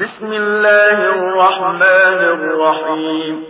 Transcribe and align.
بسم 0.00 0.32
الله 0.32 0.98
الرحمن 1.08 2.20
الرحیم 2.36 3.46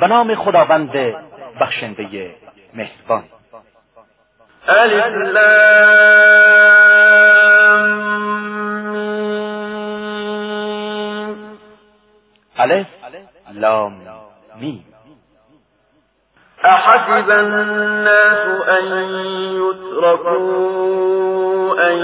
به 0.00 0.06
نام 0.06 0.34
خداوند 0.34 1.14
بخشنده 1.60 2.30
مهربان. 2.74 3.24
الف 4.68 5.06
لام 5.34 6.46
الف 12.58 12.86
لام 13.52 13.92
میم 14.60 14.84
احسب 16.64 17.30
الناس 17.30 18.46
ان 18.68 18.84
يتركوا 19.62 20.70
ان 21.90 21.96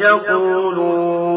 يقولوا 0.00 1.31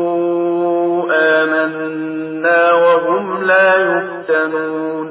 آمنا 1.42 2.64
وهم 2.82 3.44
لا 3.44 3.80
يفتنون. 3.80 5.08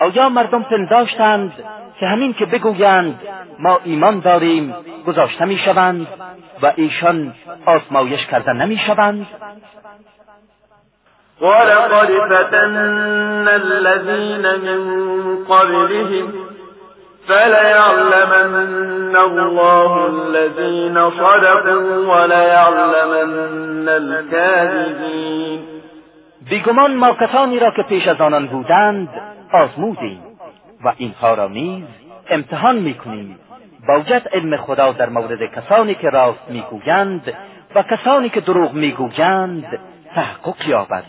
آیا 0.00 0.28
مردم 0.28 0.62
پنداشتند 0.62 1.52
که 2.00 2.06
همین 2.06 2.32
که 2.34 2.46
بگویند 2.46 3.20
ما 3.58 3.80
ایمان 3.84 4.20
داریم 4.20 4.74
گذاشته 5.06 5.44
می‌شوند 5.44 6.06
و 6.62 6.72
ایشان 6.76 7.34
آزمایش 7.66 8.26
کرده 8.26 8.52
نمی‌شوند. 8.52 9.26
ولقد 11.40 12.10
فتنا 12.26 13.50
الذين 13.50 14.46
من 14.56 14.80
قبلهم 15.44 16.45
فليعلمن 17.28 19.16
الله 19.16 19.92
الذين 20.06 21.10
صدقوا 21.10 21.96
وليعلمن 22.12 23.88
الكاذبين 23.88 25.60
بیگمان 26.50 26.94
ما 26.94 27.12
کسانی 27.12 27.58
را 27.58 27.70
که 27.70 27.82
پیش 27.82 28.08
از 28.08 28.20
آنان 28.20 28.46
بودند 28.46 29.08
آزمودیم 29.52 30.22
و 30.84 30.92
اینها 30.96 31.34
را 31.34 31.48
نیز 31.48 31.84
امتحان 32.30 32.76
می‌کنیم. 32.76 33.38
باید 33.88 34.28
علم 34.32 34.56
خدا 34.56 34.92
در 34.92 35.08
مورد 35.08 35.52
کسانی 35.54 35.94
که 35.94 36.10
راست 36.10 36.50
می‌گویند 36.50 37.32
و 37.74 37.82
کسانی 37.82 38.28
که 38.28 38.40
دروغ 38.40 38.72
می‌گویند 38.72 39.78
تحقق 40.14 40.68
یابد. 40.68 41.04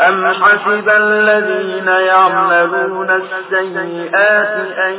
أم 0.00 0.26
حسب 0.26 0.88
الذين 0.88 1.88
يعملون 1.88 3.10
السيئات 3.10 4.78
أن 4.78 4.94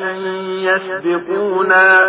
يسبقونا 0.63 1.99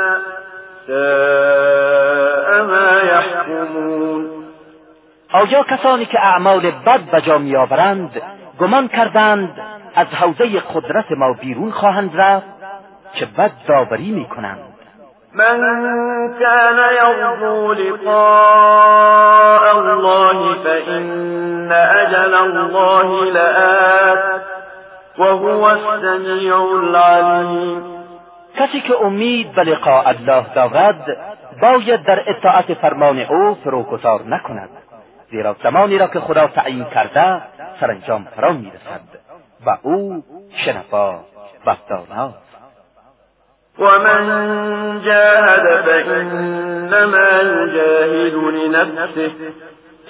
ساء 0.87 2.63
ما 2.63 3.01
يحكمون 3.03 4.45
آیا 5.33 5.63
کسانی 5.63 6.07
که 6.07 6.19
اعمال 6.19 6.71
بد 6.71 7.01
به 7.13 7.21
جا 7.21 7.39
میآورند 7.39 8.23
گمان 8.61 8.89
کردند 8.89 9.61
از 9.95 10.07
حوزه 10.07 10.61
قدرت 10.61 11.13
ما 11.13 11.33
بیرون 11.33 11.71
خواهند 11.71 12.11
رفت 12.15 12.47
چه 13.15 13.27
بد 13.27 13.51
داوری 13.69 14.11
می‌کنند. 14.11 14.74
من 15.35 15.59
كان 16.39 16.79
يرجو 17.03 17.73
لقاء 17.73 19.65
الله 19.79 20.55
فإن 20.65 21.73
أجل 21.73 22.35
الله 22.35 23.25
لآت 23.25 24.43
وهو 25.19 25.71
السميع 25.71 26.57
العليم. 26.57 27.95
کسی 28.57 28.81
که 28.81 28.95
امید 29.05 29.53
به 29.55 29.63
لقاء 29.63 30.09
الله 30.09 30.45
دارد 30.55 31.17
باید 31.61 32.03
در 32.05 32.23
اطاعت 32.27 32.75
فرمان 32.75 33.19
او 33.19 33.55
فروگذار 33.55 34.21
نکند 34.23 34.69
زیرا 35.31 35.57
زمانی 35.63 35.99
را 35.99 36.07
که 36.07 36.21
خدا 36.21 36.47
تعیین 36.47 36.85
کرده 36.85 37.43
سرانجام 37.81 38.27
فرا 38.37 38.53
می‌رسد 38.53 39.01
و 39.67 39.77
او 39.83 40.23
شنوا 40.65 41.21
و 41.67 41.77
داناست 41.89 42.44
ومن 43.79 44.27
جاهد 45.05 45.85
فإنما 45.85 47.41
يجاهد 47.41 48.35
لنفسه 48.35 49.33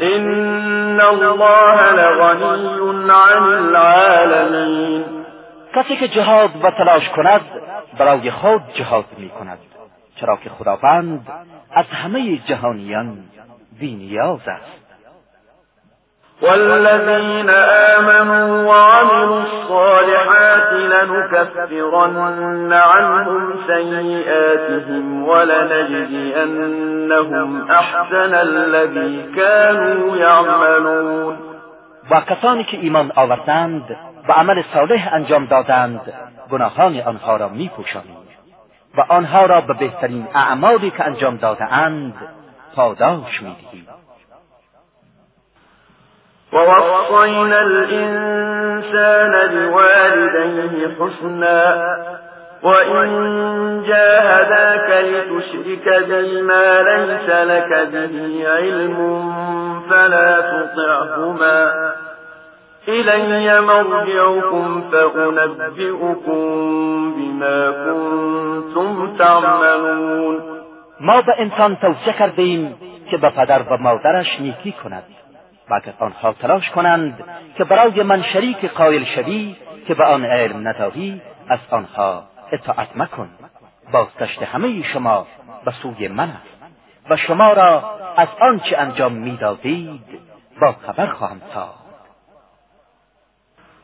إن 0.00 1.00
الله 1.00 1.90
لغني 1.92 3.12
عن 3.12 3.42
العالمين. 3.42 5.04
کسی 5.74 5.96
که 5.96 6.08
جهاد 6.08 6.50
و 6.62 6.70
تلاش 6.70 7.08
کند 7.08 7.40
برای 7.98 8.30
خود 8.30 8.62
جهاد 8.74 9.04
می 9.18 9.28
کند 9.28 9.58
چرا 10.20 10.36
که 10.36 10.50
خداوند 10.50 11.26
از 11.72 11.84
همه 11.86 12.36
جهانیان 12.48 13.18
بینیاز 13.80 14.48
است. 14.48 14.83
والذين 16.42 17.50
آمنوا 17.96 18.68
وعملوا 18.68 19.42
الصالحات 19.42 20.72
لنكفرن 20.72 22.72
عنهم 22.72 23.54
سيئاتهم 23.66 25.28
ولنجزينهم 25.28 26.70
أحسن 27.70 28.34
الذي 28.34 29.34
كانوا 29.36 30.16
يعملون. 30.16 31.54
و 32.10 32.20
کسانی 32.20 32.64
که 32.64 32.76
ایمان 32.76 33.12
آوردند 33.16 33.96
و 34.28 34.32
عمل 34.32 34.62
صالح 34.74 35.12
انجام 35.12 35.46
دادند 35.46 36.12
گناهان 36.50 37.00
آنها 37.00 37.36
را 37.36 37.48
می 37.48 37.70
و 38.96 39.00
آنها 39.08 39.46
را 39.46 39.60
به 39.60 39.74
بهترین 39.74 40.26
اعمالی 40.34 40.90
که 40.90 41.04
انجام 41.04 41.36
دادهاند 41.36 42.14
پاداش 42.76 43.42
می 43.42 43.56
دهیم 43.70 43.86
ووصينا 46.54 47.60
الإنسان 47.60 49.32
بوالديه 49.52 50.88
حسنا 50.98 51.60
وإن 52.62 53.08
جاهداك 53.86 55.04
لتشرك 55.04 55.86
بما 56.08 56.82
ليس 56.82 57.28
لك 57.28 57.88
به 57.92 58.48
علم 58.48 58.96
فلا 59.90 60.40
تطعهما. 60.40 61.72
إلي 62.88 63.60
مرجعكم 63.60 64.82
فأنبئكم 64.92 66.44
بما 67.16 67.70
كنتم 67.70 69.16
تعملون. 69.16 70.42
ما 71.00 71.22
انسان 71.38 71.76
توصیه 71.76 72.12
کردیم 72.18 72.74
که 73.10 73.16
به 73.16 73.30
پدر 73.30 73.62
و 73.70 73.76
مادرش 73.76 74.40
نیکی 74.40 74.72
کند. 74.84 75.02
و 75.70 75.74
اگر 75.74 75.94
آنها 75.98 76.32
تلاش 76.32 76.70
کنند 76.70 77.24
که 77.56 77.64
برای 77.64 78.02
من 78.02 78.22
شریک 78.22 78.64
قایل 78.64 79.04
شوی 79.04 79.56
که 79.86 79.94
به 79.94 80.04
آن 80.04 80.24
علم 80.24 80.68
نداری 80.68 81.22
از 81.48 81.58
آنها 81.70 82.22
اطاعت 82.52 82.88
مکن. 82.96 83.28
بازگشت 83.92 84.42
همه 84.42 84.82
شما 84.92 85.26
به 85.64 85.72
سوی 85.82 86.08
من 86.08 86.28
است 86.28 86.54
و 87.10 87.16
شما 87.16 87.52
را 87.52 87.84
از 88.16 88.28
آنچه 88.40 88.78
انجام 88.78 89.12
می‌دادید 89.12 90.20
با 90.60 90.74
خبر 90.86 91.06
خواهم 91.06 91.40
ساخت. 91.54 91.84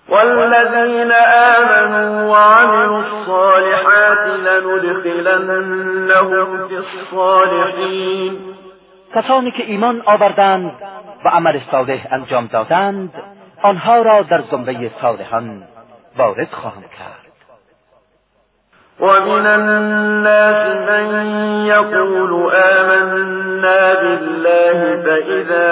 والذين 0.08 1.12
آمنوا 1.56 2.30
وعملوا 2.32 2.98
الصالحات 2.98 4.26
لندخلنهم 4.44 5.68
في 6.68 6.76
الصالحين 6.76 8.38
کسانی 9.14 9.50
که 9.50 9.64
ایمان 9.64 10.02
آوردند 10.06 10.72
و 11.25 11.28
عمل 11.28 11.60
صالح 11.70 12.06
انجام 12.12 12.47
دادند 12.47 13.12
آنها 13.62 14.03
را 14.03 14.22
در 14.22 14.42
زمره 14.50 14.91
صالحان 15.03 15.62
وارد 16.19 16.48
خواهم 16.50 16.82
کرد. 16.82 17.31
ومن 19.00 19.47
الناس 19.47 20.76
من 20.88 21.26
يقول 21.66 22.53
آمنا 22.54 23.94
بالله 23.94 25.03
فإذا 25.04 25.70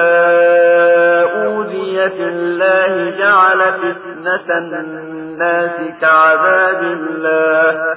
أوذي 1.44 2.08
في 2.08 2.25
الله 2.28 3.11
جعل 3.19 3.72
فتنة 3.72 4.58
الناس 4.58 5.70
كعذاب 6.00 6.82
الله. 6.82 7.96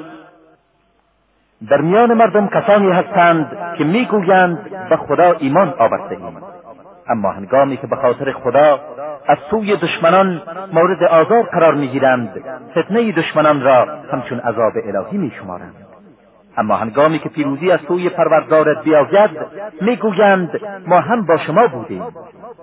در 1.69 1.81
میان 1.81 2.13
مردم 2.13 2.47
کسانی 2.47 2.91
هستند 2.91 3.57
که 3.77 3.83
می‌گویند 3.83 4.59
به 4.89 4.97
خدا 4.97 5.31
ایمان 5.39 5.73
آورده 5.79 6.17
ایم. 6.17 6.37
اما 7.07 7.31
هنگامی 7.31 7.77
که 7.77 7.87
به 7.87 7.95
خاطر 7.95 8.31
خدا 8.31 8.79
از 9.27 9.37
سوی 9.49 9.77
دشمنان 9.77 10.41
مورد 10.73 11.03
آزار 11.03 11.43
قرار 11.43 11.73
می‌گیرند 11.73 12.43
فتنه 12.71 13.11
دشمنان 13.11 13.61
را 13.61 13.87
همچون 14.11 14.39
عذاب 14.39 14.73
الهی 14.75 15.17
میشمارند. 15.17 15.75
اما 16.57 16.75
هنگامی 16.75 17.19
که 17.19 17.29
پیروزی 17.29 17.71
از 17.71 17.79
سوی 17.87 18.09
پروردگارت 18.09 18.83
بیاید 18.83 19.31
می‌گویند 19.81 20.61
ما 20.87 20.99
هم 20.99 21.25
با 21.25 21.37
شما 21.37 21.67
بودیم. 21.67 22.03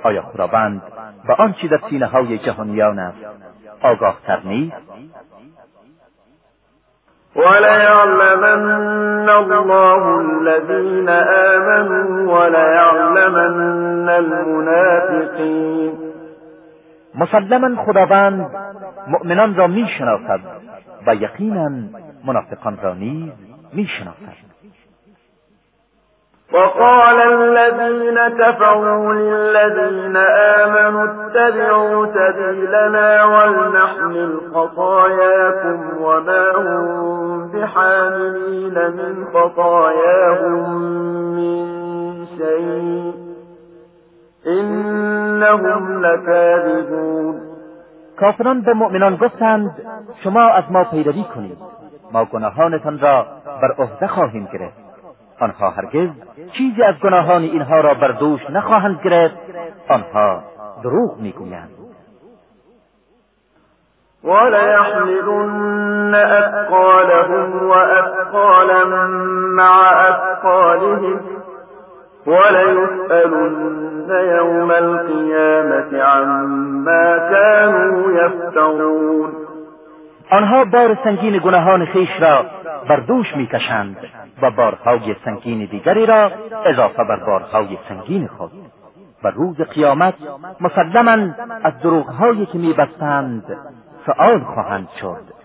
آیا 0.03 0.23
خداوند 0.23 0.83
به 1.27 1.35
آنچه 1.35 1.69
در 1.69 1.81
سینه 1.91 2.07
های 2.07 2.39
جهانیان 2.39 2.99
است؟ 2.99 3.19
آگاهتر 3.83 4.39
نیست؟ 4.45 4.77
وليعلمن 7.39 9.29
الله 9.29 10.03
الذين 10.21 11.09
آمنوا 11.09 12.19
وليعلمن 12.35 14.09
المنافقين. 14.09 15.93
مسلما 17.15 17.83
خداوند 17.85 18.47
مؤمنان 19.09 19.55
را 19.57 19.67
می‌شناسد 19.67 20.41
و 21.07 21.15
یقینا 21.15 21.71
منافقان 22.25 22.79
را 22.83 22.95
نیز 22.95 23.33
می‌شناسد. 23.73 24.48
وقال 26.53 27.21
الذين 27.21 28.29
كفروا 28.29 29.13
للذين 29.13 30.17
آمنوا 30.17 31.05
اتبعوا 31.05 32.07
سبيلنا 32.07 33.25
ولنحمل 33.25 34.41
خطاياكم 34.55 36.03
وما 36.03 36.53
هم 36.57 37.49
بحاملين 37.53 38.75
من 38.75 39.25
خطاياهم 39.35 40.71
من 41.37 41.67
شيء 42.39 43.15
إنهم 44.47 46.03
لكاذبون. 46.07 47.41
کافران 48.21 48.61
به 48.61 48.73
مؤمنان 48.73 49.17
گفتند 49.17 49.71
شما 50.25 50.49
از 50.49 50.65
ما 50.71 50.85
پیروی 50.85 51.25
کنید. 51.35 51.59
ما 52.13 52.25
گناهانتان 52.25 52.99
را 52.99 53.27
بر 53.63 53.73
عهده 53.79 54.07
خواهیم 54.07 54.49
گرفت. 54.53 54.89
آنها 55.41 55.71
هرگز 55.71 56.09
چیزی 56.53 56.83
از 56.83 56.95
گناهان 57.03 57.43
اینها 57.43 57.81
را 57.81 57.95
بر 57.95 58.09
دوش 58.09 58.51
نخواهند 58.51 59.01
گرفت 59.05 59.37
آنها 59.89 60.43
دروغ 60.83 61.21
می‌گویند. 61.21 61.71
وليحملن 64.25 66.15
أثقالهم 66.15 67.69
وأثقالا 67.69 68.85
مع 69.61 69.75
أثقالهم 70.11 71.21
وليسألن 72.27 74.11
يوم 74.11 74.71
القيامة 74.71 76.03
عما 76.03 77.19
كانوا 77.19 78.13
يفترون. 78.13 79.31
آنها 80.31 80.65
بار 80.65 80.99
سنگین 81.05 81.39
گناهان 81.39 81.85
خیش 81.85 82.09
را 82.21 82.45
بر 82.89 82.97
دوش 82.97 83.37
می‌کشند. 83.37 83.97
و 84.43 84.51
بارهای 84.51 85.17
سنگین 85.25 85.69
دیگری 85.71 86.07
را 86.07 86.31
اضافه 86.65 87.05
بر 87.05 87.25
بارهای 87.27 87.79
سنگین 87.89 88.27
خود. 88.27 88.51
و 89.25 89.31
روز 89.31 89.61
قیامت 89.61 90.15
مسلما 90.61 91.35
از 91.65 91.73
دروغهایی 91.83 92.47
که 92.47 92.59
میبستند 92.59 93.57
سؤال 94.07 94.41
خواهند 94.41 94.89
شد. 95.01 95.39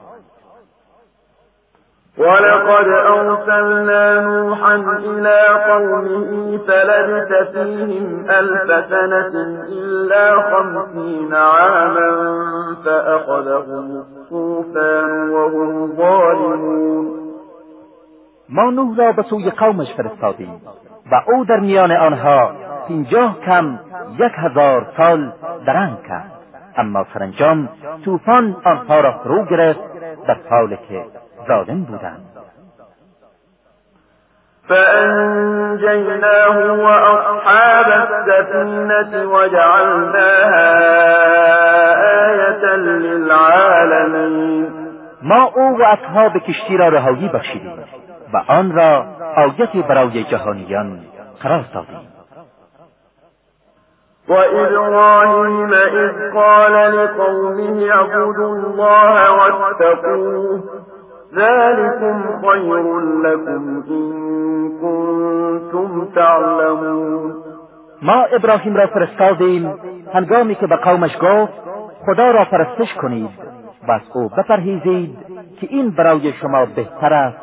ولقد 2.18 2.88
أرسلنا 2.88 4.22
نوحا 4.22 4.76
إلى 4.98 5.40
قومه 5.68 6.58
فلبث 6.58 7.52
فيهم 7.54 8.26
ألف 8.30 8.90
سنة 8.90 9.64
إلا 9.70 10.42
خمسين 10.42 11.34
عاما 11.34 12.12
فأخذهم 12.86 14.06
الطوفان 14.06 15.30
وهم 15.30 15.96
ظالمون. 15.98 17.23
ما 18.50 18.70
نوح 18.70 18.98
را 18.98 19.12
به 19.12 19.22
سوی 19.22 19.50
قومش 19.50 19.88
فرستادیم 19.98 20.62
و 21.12 21.22
او 21.28 21.46
در 21.46 21.60
میان 21.60 21.92
آنها 21.92 22.52
پنجاه 22.90 23.40
کم 23.46 23.80
یک 24.20 24.32
هزار 24.36 24.88
سال 24.98 25.32
درنگ 25.66 26.04
کرد. 26.08 26.32
اما 26.78 27.06
سرانجام 27.14 27.70
طوفان 28.06 28.56
آنها 28.66 29.00
را 29.00 29.12
فرو 29.12 29.46
گرفت 29.46 29.80
در 30.28 30.38
حالی 30.50 30.78
که 30.90 31.06
ظالم 31.48 31.84
بودند. 31.84 32.26
فأنجيناه 34.70 36.58
وأصحاب 36.72 37.88
السفينة 37.88 39.26
وجعلناها 39.26 40.70
آية 42.30 42.66
للعالمين 42.76 44.68
ما 45.22 45.52
او 45.56 45.78
و 45.80 45.84
اصحاب 45.84 46.38
کشتی 46.38 46.78
را 46.78 46.88
رهایی 46.88 47.28
بخشیدیم. 47.28 47.72
و 48.34 48.38
آن 48.48 48.72
را 48.72 49.06
آیتی 49.36 49.82
برای 49.82 50.24
جهانیان 50.24 51.00
قرار 51.44 51.66
دادیم. 51.74 52.14
وإبراهيم 54.30 55.74
إذ 55.74 56.34
قال 56.34 56.72
لقومه 56.72 57.92
اعبدوا 57.92 58.56
الله 58.56 59.32
واتقوه 59.32 60.64
ذلكم 61.36 62.42
خير 62.42 63.00
لكم 63.00 63.84
إن 63.90 64.72
كنتم 64.82 66.06
تعلمون. 66.16 67.34
ما 68.02 68.26
ابراهیم 68.26 68.76
را 68.76 68.88
فرستادیم 68.88 69.74
هنگامی 70.14 70.56
که 70.56 70.68
به 70.68 70.76
قومش 70.76 71.12
گفت 71.22 71.54
خدا 72.06 72.32
را 72.32 72.46
پرستش 72.46 72.94
کنید. 73.02 73.30
و 73.88 73.92
از 73.92 74.02
او 74.14 74.30
بپرهیزید 74.30 75.18
که 75.62 75.68
این 75.70 75.90
برای 75.90 76.34
شما 76.34 76.66
بهتر 76.66 77.14
است. 77.14 77.43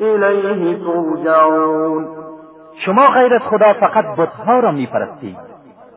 إليه 0.00 0.78
ترجعون. 0.78 2.08
شما 2.84 3.06
غیر 3.06 3.34
از 3.34 3.42
خدا 3.42 3.72
فقط 3.72 4.04
بتها 4.16 4.60
را 4.60 4.70
میپرستید 4.70 5.36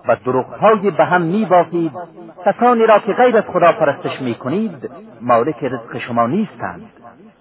و 0.08 0.16
دروغهای 0.26 0.92
به 0.92 1.06
هم 1.06 1.22
میبافید 1.22 1.92
کسانی 2.46 2.86
را 2.86 3.00
که 3.00 3.14
غیر 3.14 3.38
از 3.38 3.44
خدا 3.44 3.72
پرستش 3.72 4.22
می‌کنید 4.22 4.90
مالک 5.22 5.64
رزق 5.64 5.98
شما 5.98 6.28
نیستند. 6.28 6.90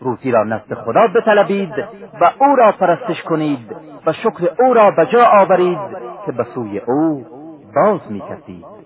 روزی 0.00 0.30
را 0.30 0.44
نزد 0.44 0.74
خدا 0.74 1.06
بطلبید 1.06 1.72
و 2.20 2.30
او 2.40 2.56
را 2.56 2.72
پرستش 2.72 3.22
کنید 3.22 3.76
و 4.06 4.12
شکر 4.12 4.48
او 4.58 4.74
را 4.74 4.90
به 4.90 5.06
جا 5.06 5.24
آورید 5.24 5.78
که 6.26 6.32
به 6.32 6.46
سوی 6.54 6.78
او 6.78 7.26
باز 7.74 8.00
می‌کردید 8.10 8.81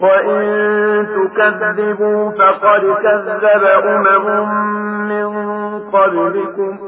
وإن 0.00 1.06
تكذبوا 1.06 2.30
فقد 2.30 2.80
كذب 3.02 3.44
أمم 3.84 4.48
من 5.08 5.28
قبلكم 5.92 6.78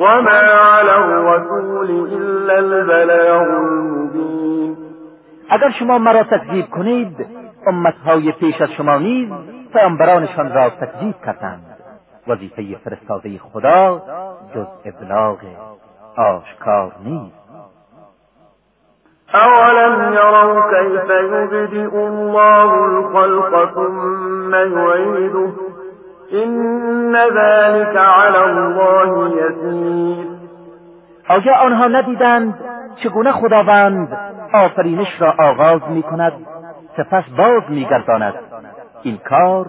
وما 0.00 0.40
على 0.40 0.96
الرسول 0.96 1.90
إلا 2.12 2.58
البلاغ 2.58 3.42
المبين 3.42 4.76
اگر 5.50 5.70
شما 5.78 5.98
مرا 5.98 6.22
تکذیب 6.22 6.70
کنید 6.70 7.26
امتهای 7.66 8.32
پیش 8.32 8.60
از 8.60 8.68
شما 8.76 8.98
نیز 8.98 9.28
پیامبرانشان 9.72 10.52
را 10.52 10.70
تکذیب 10.70 11.14
کردند. 11.26 11.76
وظیفه 12.28 12.76
فرستاده 12.84 13.38
خدا 13.38 14.02
جز 14.54 14.66
ابلاغ 14.84 15.38
آشکار 16.16 16.92
نیست. 17.04 17.39
أولم 19.34 20.12
يروا 20.12 20.60
كيف 20.70 21.10
يبدئ 21.10 21.94
الله 21.96 22.84
الخلق 22.84 23.74
ثم 23.74 24.54
يعيده 24.54 25.52
إن 26.32 27.16
ذلك 27.16 27.96
على 27.96 28.44
الله 28.44 29.28
يسير 29.28 30.40
آیا 31.30 31.66
آنها 31.66 31.88
ندیدند 31.88 32.54
چگونه 33.02 33.32
خداوند 33.32 34.18
آفرینش 34.52 35.20
را 35.20 35.34
آغاز 35.38 35.80
می 35.88 36.02
کند 36.02 36.32
سپس 36.96 37.24
باز 37.38 37.62
می 37.68 37.84
گرداند 37.84 38.34
این 39.02 39.18
کار 39.18 39.66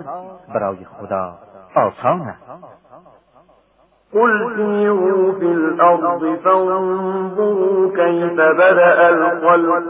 برای 0.53 0.77
خدا 1.00 1.34
آسان 1.75 2.22
است. 2.22 2.81
قل 4.13 4.56
سيروا 4.56 5.32
في 5.39 5.46
الأرض 5.46 6.38
فانظروا 6.44 7.89
كيف 7.96 8.34
بدأ 8.34 9.10
الخلق 9.10 9.84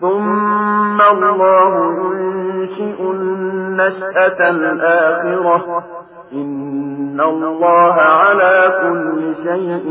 ثم 0.00 1.00
الله 1.00 1.94
ينشئ 2.14 3.02
النشأة 3.02 4.50
الآخرة 4.50 5.84
إن 6.32 7.20
الله 7.20 7.94
على 7.94 8.72
كل 8.82 9.34
شيء 9.44 9.84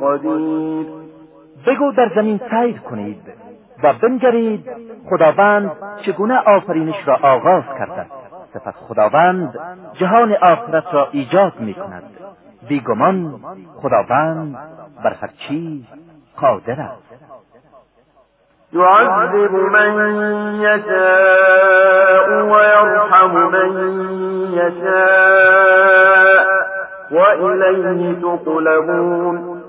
قدیر 0.00 0.86
بگو 1.66 1.92
در 1.92 2.10
زمین 2.14 2.40
سیر 2.50 2.80
کنید 2.90 3.22
و 3.82 3.92
بنگرید. 4.02 4.70
خداوند 5.10 5.72
چگونه 6.06 6.38
آفرینش 6.46 7.08
را 7.08 7.18
آغاز 7.22 7.62
کرده 7.78 8.06
سپس 8.54 8.74
خداوند 8.88 9.58
جهان 9.92 10.32
آخرت 10.32 10.84
را 10.92 11.08
ایجاد 11.12 11.52
می 11.60 11.74
کند 11.74 12.02
بیگمان 12.68 13.40
خداوند 13.82 14.58
بر 15.04 15.12
هر 15.12 15.30
چیز 15.48 15.84
قادر 16.40 16.80
است. 16.80 17.08
يعذب 18.72 19.52
من 19.52 20.14
يشاء 20.60 22.28
ويرحم 22.42 23.36
من 23.36 23.70
يشاء 24.52 25.88
وإليه 27.10 28.14
تقلبون. 28.20 29.62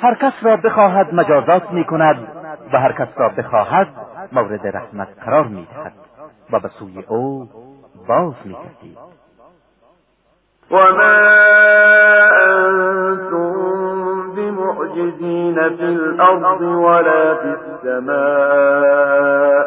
هر 0.00 0.14
کس 0.14 0.32
را 0.42 0.56
بخواهد 0.56 1.14
مجازات 1.14 1.72
می 1.72 1.84
کند 1.84 2.28
و 2.72 2.80
هر 2.80 2.92
کس 2.92 3.08
را 3.16 3.28
بخواهد 3.28 3.88
مورد 4.32 4.66
رحمت 4.66 5.08
قرار 5.24 5.44
می 5.44 5.66
دهد 5.74 5.92
و 6.52 6.60
به 6.60 6.68
سوی 6.68 7.02
او 7.08 7.48
باز 8.08 8.34
می 8.44 8.54
کردید 8.54 8.98
وما 10.70 11.16
أنتم 12.46 13.52
بمعجزين 14.36 15.54
في 15.54 15.84
الأرض 15.84 16.62
ولا 16.62 17.34
في 17.34 17.54
السماء 17.84 19.66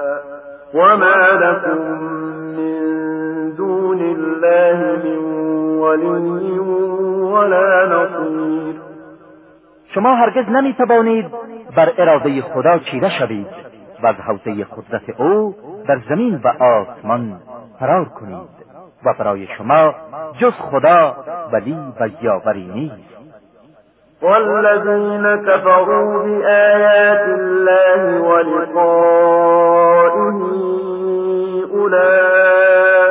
وما 0.73 1.15
لكم 1.41 1.79
من 2.57 2.79
دون 3.57 4.01
الله 4.01 4.77
من 5.03 5.19
ولي 5.79 6.59
ولا 7.33 7.85
نصير. 7.85 8.75
شما 9.93 10.15
هرگز 10.15 10.49
نمی 10.49 10.73
توانید 10.73 11.25
بر 11.75 11.93
اراده 11.97 12.41
خدا 12.41 12.79
چیره 12.79 13.09
شوید 13.19 13.47
و 14.03 14.07
از 14.07 14.15
حوزه 14.15 14.63
قدرت 14.63 15.19
او 15.19 15.55
در 15.87 15.99
زمین 16.09 16.39
و 16.43 16.47
آسمان 16.63 17.39
فرار 17.79 18.05
کنید 18.05 18.49
و 19.05 19.13
برای 19.19 19.47
شما 19.57 19.95
جز 20.39 20.53
خدا 20.71 21.15
ولی 21.51 21.77
و 21.99 22.09
یاوری 22.21 22.65
نیست. 22.73 23.09
والذين 24.21 25.35
كفروا 25.45 26.23
بآيات 26.23 27.27
الله 27.39 28.19
ولقائه 28.21 29.59
أولئك 31.73 33.03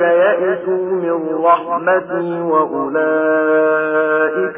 يئسوا 0.00 0.92
من 0.92 1.44
رحمتي 1.44 2.40
وأولئك 2.40 3.78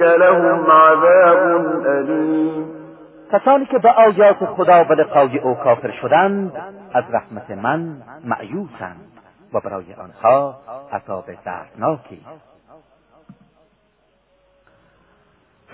لهم 0.01 0.71
عذاب 0.71 1.87
أليم 1.87 2.79
کسانی 3.33 3.67
که 3.67 3.79
به 3.79 3.89
آیات 3.89 4.45
خدا 4.45 4.85
و 4.85 4.93
لقای 4.93 5.39
او 5.39 5.55
کافر 5.55 5.91
شدند 5.91 6.53
از 6.95 7.05
رحمت 7.13 7.51
من 7.51 7.97
معیوسند 8.25 9.18
و 9.55 9.61
برای 9.61 9.95
آنها 9.95 10.55
عذاب 10.93 11.25
دردناکی. 11.47 12.21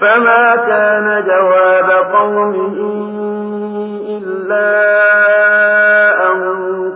فما 0.00 0.56
كان 0.56 1.24
جواب 1.26 1.90
قومه 2.14 2.76
إلا 4.18 4.70
أن 6.30 6.38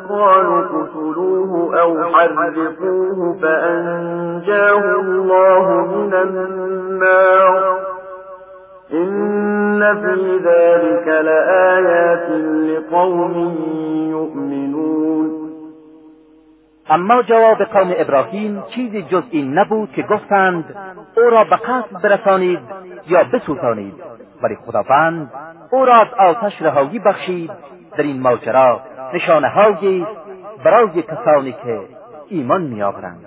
قالوا 0.09 0.59
اقتلوه 0.65 1.81
أو 1.81 2.05
حرقوه 2.05 3.39
فأنجاه 3.43 4.85
الله 5.01 5.67
من 5.87 6.15
النار. 6.15 7.79
إن 8.93 9.81
في 10.03 10.39
ذلك 10.45 11.07
لآيات 11.09 12.29
لقوم 12.71 13.35
يؤمنون. 14.11 14.68
اما 16.91 17.23
جواب 17.23 17.65
قوم 17.65 17.95
ابراهیم 17.97 18.65
چیزی 18.75 19.03
جز 19.03 19.23
این 19.31 19.59
نبود 19.59 19.93
که 19.93 20.03
گفتند 20.03 20.65
او 21.17 21.31
را 21.31 21.45
به 21.45 21.57
قتل 21.57 21.99
برسانید 22.03 22.61
یا 23.07 23.25
بسوزانید؟ 23.25 23.95
ولی 24.43 24.57
خداوند 24.67 25.33
او 25.71 25.85
را 25.85 25.95
از 25.95 26.15
آتش 26.19 26.63
رهایی 26.63 26.99
بخشید. 26.99 27.51
در 27.97 28.03
این 28.03 28.21
ماجرا 28.21 28.81
نشانه 29.15 29.49
برای 30.65 31.03
کسانی 31.03 31.53
که 31.53 31.81
ایمان 32.29 32.63
میآورند. 32.63 33.27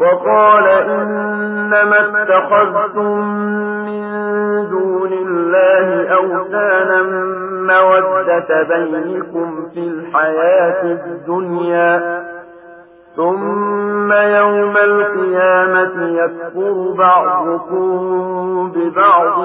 وقال 0.00 0.68
إنما 0.68 1.96
اتخذتم 1.96 3.00
من 3.00 4.68
دون 4.70 5.12
الله 5.12 6.12
أوثانا 6.12 7.43
مودة 7.66 8.62
بينكم 8.62 9.68
في 9.74 9.80
الحياة 9.80 10.82
الدنيا 10.82 12.24
ثم 13.16 14.12
يوم 14.12 14.76
القيامة 14.76 16.22
يكفر 16.24 16.94
بعضكم 16.98 18.72
ببعض 18.74 19.38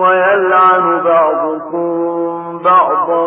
ويلعن 0.00 1.02
بعضكم 1.04 2.58
بعضا 2.64 3.26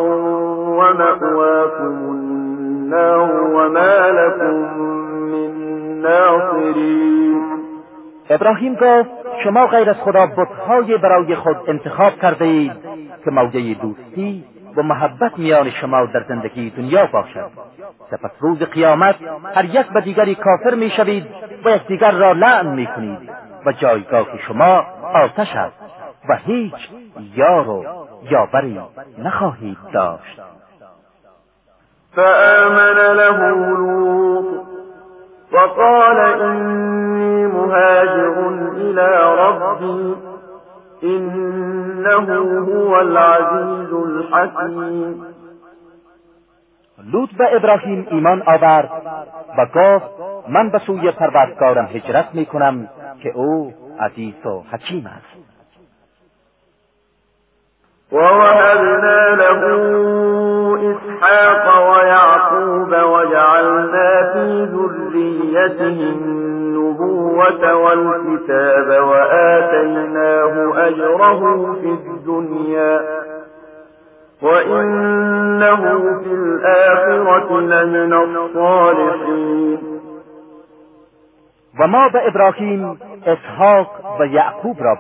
ومأواكم 0.80 1.96
النار 2.12 3.32
وما 3.54 4.12
لكم 4.12 4.80
من 5.32 5.52
ناصرين. 6.02 7.42
ابراهیم 8.30 8.74
گفت 8.74 9.10
شما 9.44 9.66
غیر 9.66 9.90
از 9.90 9.96
خدا 9.96 10.26
بتهای 10.26 10.98
برای 10.98 11.36
خود 11.36 11.56
انتخاب 11.68 12.14
کرده 12.22 12.46
اید. 12.46 12.95
که 13.26 13.32
موجه 13.32 13.74
دوستی 13.74 14.46
و 14.76 14.84
محبت 14.84 15.40
میان 15.40 15.72
شما 15.72 16.06
در 16.06 16.24
زندگی 16.28 16.70
دنیا 16.70 17.06
باشد 17.06 17.52
سپس 18.12 18.32
روز 18.40 18.60
قیامت 18.60 19.16
هر 19.56 19.66
یک 19.66 19.88
به 19.88 20.02
دیگری 20.02 20.36
کافر 20.36 20.76
می‌شوید 20.76 21.28
و 21.66 21.70
یکدیگر 21.70 22.12
را 22.12 22.32
لعن 22.32 22.68
می‌کنید 22.68 23.30
و 23.66 23.72
جایگاه 23.72 24.26
شما 24.48 24.86
آتش 25.14 25.56
است 25.56 25.76
و 26.30 26.36
هیچ 26.36 26.74
یار 27.36 27.70
و 27.70 27.86
یاوری 28.32 28.80
نخواهید 29.18 29.78
داشت. 29.94 30.42
فآمن 32.16 32.98
له 33.16 33.38
لوط 33.50 34.46
وقال 35.52 36.18
إني 36.42 37.48
مهاجر 37.48 38.48
إلى 38.78 39.08
ربي 39.40 40.35
إنه 41.04 42.28
هو 42.60 43.02
العزيز 43.02 43.94
الحكيم. 43.94 45.26
لوط 47.14 47.30
به 47.38 47.56
ابراهیم 47.56 48.08
ایمان 48.12 48.44
آورد 48.46 48.90
و 49.58 49.66
گفت 49.66 50.10
من 50.48 50.70
به 50.70 50.80
سوی 50.80 51.12
پروردگارم 51.12 51.86
هجرت 51.86 52.30
می 52.34 52.46
کنم 52.46 52.90
که 53.24 53.30
او 53.30 53.74
عزیز 54.00 54.46
و 54.46 54.64
حکیم 54.72 55.08
است. 55.08 55.46
ووهبنا 58.12 59.36
له 59.36 60.45
إسحاق 60.92 61.90
ويعقوب 61.90 62.90
وجعلنا 62.90 64.34
في 64.34 64.68
ذريته 64.74 66.00
النبوة 66.16 67.76
والكتاب 67.76 69.04
وآتيناه 69.04 70.74
أجره 70.88 71.74
في 71.82 71.88
الدنيا 71.88 73.02
وإنه 74.42 75.82
في 76.24 76.32
الآخرة 76.32 77.60
لمن 77.60 78.14
الصالحين. 78.14 79.96
و 81.80 81.88
ما 81.88 82.08
به 82.08 82.28
ابراهیم 82.28 82.98
اسحاق 83.28 84.20
و 84.20 84.26
یعقوب 84.26 84.78
را 84.80 84.96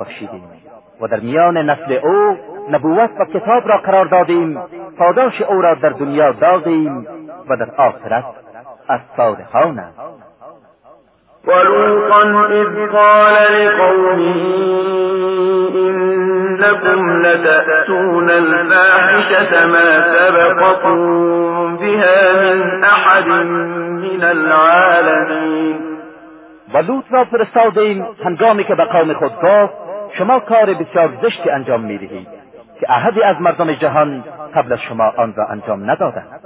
و 1.01 1.07
در 1.07 1.19
میان 1.19 1.57
نسل 1.57 1.93
او 1.93 2.37
نبوت 2.71 3.09
و 3.19 3.25
کتاب 3.25 3.67
را 3.67 3.77
قرار 3.77 4.05
دادیم 4.05 4.61
پاداش 4.97 5.41
او 5.41 5.61
را 5.61 5.73
در 5.73 5.89
دنیا 5.89 6.31
دادیم 6.31 7.07
و 7.49 7.57
در 7.57 7.69
آخرت 7.77 8.25
از 8.89 8.99
صالحان 9.17 9.79
است. 9.79 9.99
ولوطا 11.47 12.47
اذ 12.47 12.89
قال 12.91 13.33
لقومه 13.33 14.35
انكم 16.59 17.21
لتأتون 17.21 18.29
الفاحشة 18.29 19.65
ما 19.65 20.03
سبقكم 20.13 21.77
بها 21.77 22.33
من 22.41 22.83
احد 22.83 23.27
من 23.27 24.23
العالمین 24.23 25.79
و 26.73 26.77
لوط 26.77 27.03
را 27.11 27.23
فرستادیم 27.23 28.07
هنگامی 28.25 28.63
که 28.63 28.75
به 28.75 28.83
قوم 28.83 29.13
خود 29.13 29.31
گفت 29.43 29.84
شما 30.17 30.39
کار 30.39 30.73
بسیار 30.73 31.09
زشتی 31.21 31.49
انجام 31.49 31.81
می‌دهید 31.81 32.27
که 32.79 32.91
احدی 32.91 33.23
از 33.23 33.41
مردم 33.41 33.73
جهان 33.73 34.23
قبل 34.55 34.73
از 34.73 34.79
شما 34.79 35.13
آن 35.17 35.33
را 35.37 35.45
انجام 35.45 35.91
ندادند. 35.91 36.39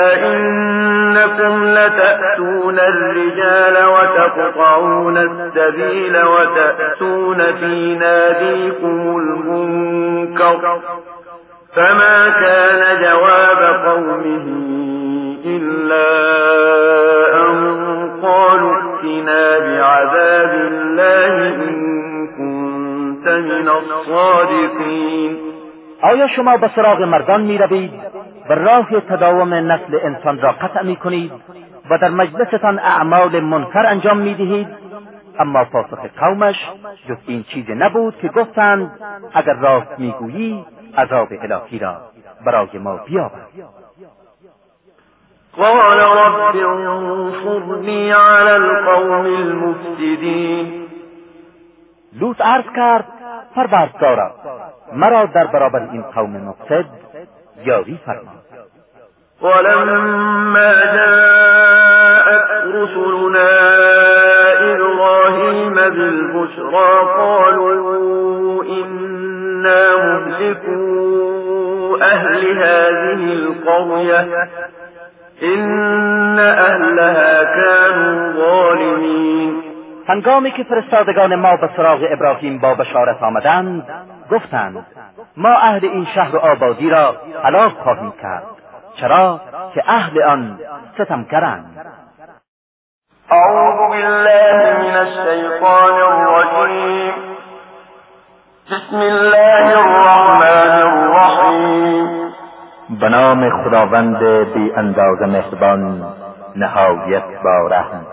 أئنكم 0.00 1.64
لتأتون 1.64 2.78
الرجال 2.78 3.76
وتقطعون 3.86 5.16
السبيل 5.16 6.16
وتأتون 6.16 7.38
في 7.52 7.96
ناديكم 7.96 9.16
المنكر 9.16 10.80
فما 11.74 12.30
كان 12.30 13.02
جواب 13.02 13.86
قومه 13.86 14.46
إلا 15.44 16.06
أن 17.42 17.76
قالوا 18.22 18.95
ائتنا 19.06 19.58
بعذاب 19.58 20.50
الله 20.54 21.54
إن 21.54 22.26
كنت 22.26 23.26
من 23.28 23.68
الصادقين 23.68 25.36
آیا 26.02 26.28
شما 26.28 26.56
به 26.56 26.70
سراغ 26.76 27.02
مردان 27.02 27.42
می 27.42 27.58
روید 27.58 27.92
و 28.48 28.52
راه 28.52 29.00
تداوم 29.00 29.54
نسل 29.54 29.98
انسان 30.02 30.40
را 30.40 30.52
قطع 30.52 30.82
می 30.82 30.96
کنید 30.96 31.32
و 31.90 31.98
در 31.98 32.08
مجلستان 32.08 32.78
اعمال 32.78 33.40
منکر 33.40 33.86
انجام 33.86 34.16
می 34.16 34.34
دهید 34.34 34.68
اما 35.38 35.64
پاسخ 35.64 35.98
قومش 36.18 36.56
جز 37.08 37.16
این 37.26 37.42
چیزی 37.42 37.74
نبود 37.74 38.16
که 38.16 38.28
گفتند 38.28 38.90
اگر 39.34 39.54
راست 39.54 39.98
می‌گویی 39.98 40.64
عذاب 40.98 41.28
الهی 41.42 41.78
را 41.78 41.96
برای 42.46 42.78
ما 42.78 42.96
بیاور. 42.96 43.30
قال 45.58 45.98
رب 46.00 46.56
انصرنی 46.56 48.12
علی 48.12 48.50
القوم 48.50 49.26
المفسدین 49.26 50.86
لوط 52.20 52.40
عرض 52.40 52.64
کرد 52.76 53.04
پروردگارا 53.54 54.30
مرا 54.92 55.26
در 55.26 55.46
برابر 55.46 55.88
این 55.92 56.02
قوم 56.02 56.30
مفسد 56.30 56.84
یاری 57.66 58.00
فرما. 58.06 58.32
ولما 59.42 60.72
جاءت 60.94 62.50
رسلنا 62.74 63.48
إبراهيم 64.74 65.74
بالبشرى 65.74 66.90
قالوا 67.16 68.64
إنا 68.64 69.96
مهلكوا 69.96 70.96
أهل 72.02 72.58
هذه 72.58 73.32
القرية. 73.32 74.48
إن 75.56 76.38
أهلها 76.38 77.44
كانوا 77.44 78.32
ظالمين. 78.32 79.62
هنگامی 80.08 80.50
که 80.50 80.64
فرستادگان 80.64 81.34
ما 81.34 81.56
به 81.56 81.70
سراغ 81.76 82.00
ابراهیم 82.10 82.58
با 82.58 82.74
بشارت 82.74 83.22
آمدند 83.22 83.84
گفتند 84.30 84.86
ما 85.36 85.56
اهل 85.56 85.80
این 85.82 86.06
شهر 86.14 86.36
و 86.36 86.38
آبادی 86.38 86.90
را 86.90 87.16
هلاک 87.44 87.72
خواهیم 87.72 88.12
کرد. 88.22 88.42
چرا 89.00 89.40
که 89.74 89.82
اهل 89.86 90.22
آن 90.22 90.58
ستمگرند 90.94 91.86
أعوذ 93.32 93.88
بالله 93.88 94.78
من 94.78 94.96
الشيطان 94.96 95.94
الرجيم 95.94 97.14
بسم 98.70 98.96
الله 98.96 99.78
الرحمن 99.78 100.82
الرحيم 100.82 102.15
به 102.90 103.08
نام 103.08 103.50
خداوند 103.50 104.18
بی 104.54 104.72
انداز 104.76 105.22
مهربان 105.22 106.02
نهایت 106.56 107.22
با 107.44 107.66
رحم 107.70 108.06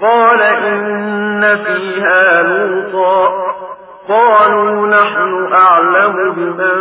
قال 0.00 0.42
إن 0.42 1.56
فيها 1.56 2.42
لوطا. 2.42 3.28
قالوا 4.08 4.86
نحن 4.86 5.52
أعلم 5.52 6.32
بمن 6.32 6.76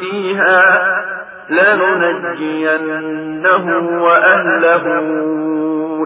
فيها. 0.00 0.62
لننجينه 1.50 2.84
وأهله 4.02 4.84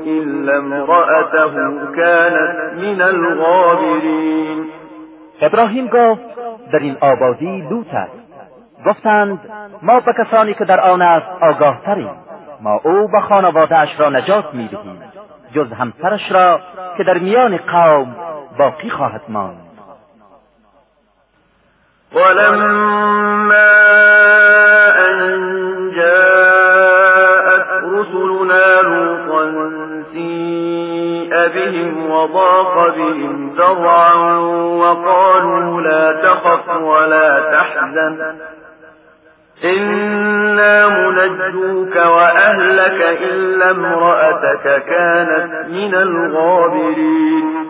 إلا 0.07 0.57
امرأته 0.59 1.55
كانت 1.97 2.73
من 2.77 3.03
الغابرين. 3.03 4.71
ابراهیم 5.41 5.87
گفت 5.87 6.23
در 6.73 6.79
این 6.79 6.97
آبادی 7.01 7.67
لوط 7.71 7.95
است. 7.95 8.26
گفتند 8.87 9.41
ما 9.83 10.01
به 10.01 10.13
کسانی 10.13 10.55
که 10.55 10.65
در 10.65 10.81
آن 10.81 11.03
است 11.03 11.27
آگاه 11.43 11.81
تریم 11.85 12.11
ما 12.61 12.81
او 12.85 13.11
و 13.13 13.21
خانواده 13.21 13.79
اش 13.79 14.01
را 14.01 14.09
نجات 14.09 14.55
می‌دهیم 14.55 15.03
جز 15.55 15.73
همسرش 15.73 16.33
را 16.33 16.61
که 16.97 17.05
در 17.05 17.19
میان 17.19 17.57
قوم 17.57 18.17
باقی 18.59 18.91
خواهد 18.91 19.23
ماند. 19.29 19.67
ولما 22.15 23.73
أن 25.09 25.91
جاءت 25.97 27.67
رسلنا 27.85 28.81
لوطا 28.81 29.71
سيء 30.13 31.49
بهم 31.49 32.11
وضاق 32.11 32.97
بهم 32.97 33.51
ذرعا 33.57 34.39
وقالوا 34.79 35.81
لا 35.81 36.13
تخف 36.13 36.69
ولا 36.83 37.41
تحزن. 37.41 38.37
إنا 39.65 40.89
منجوك 40.89 41.97
وأهلك 41.97 43.01
إلا 43.21 43.71
امرأتك 43.71 44.85
كانت 44.87 45.67
من 45.69 45.95
الغابرين. 45.95 47.67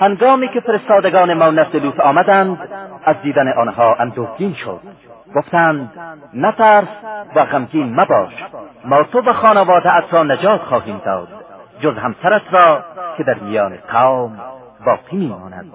هنگامی 0.00 0.48
که 0.48 0.60
فرستادگان 0.60 1.34
ما 1.34 1.50
نزد 1.50 1.76
لوط 1.76 2.00
آمدند 2.00 2.58
از 3.04 3.16
دیدن 3.22 3.52
آنها 3.52 3.94
اندوهگین 3.94 4.54
شد. 4.54 4.80
گفتند 5.34 5.90
نترس 6.34 6.88
و 7.36 7.44
غمگین 7.44 7.94
مباش. 8.00 8.32
ما 8.84 9.02
تو 9.02 9.20
و 9.20 9.32
خانواده 9.32 9.90
را 10.10 10.22
نجات 10.22 10.60
خواهیم 10.60 11.00
داد. 11.04 11.28
جز 11.80 11.96
همسرت 11.96 12.42
را 12.50 12.84
که 13.16 13.24
در 13.24 13.34
میان 13.34 13.78
قوم 13.92 14.38
باقی 14.86 15.16
میماند. 15.16 15.72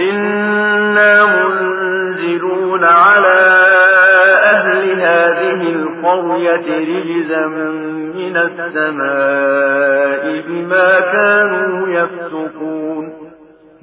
إنا 0.00 1.26
منزلون 1.26 2.84
على 2.84 3.40
أهل 4.44 5.00
هذه 5.00 5.60
القرية 5.74 6.66
رجزا 6.78 7.46
من 8.14 8.36
السماء 8.36 10.22
بما 10.48 11.00
كانوا 11.00 11.88
يفسقون 11.88 13.12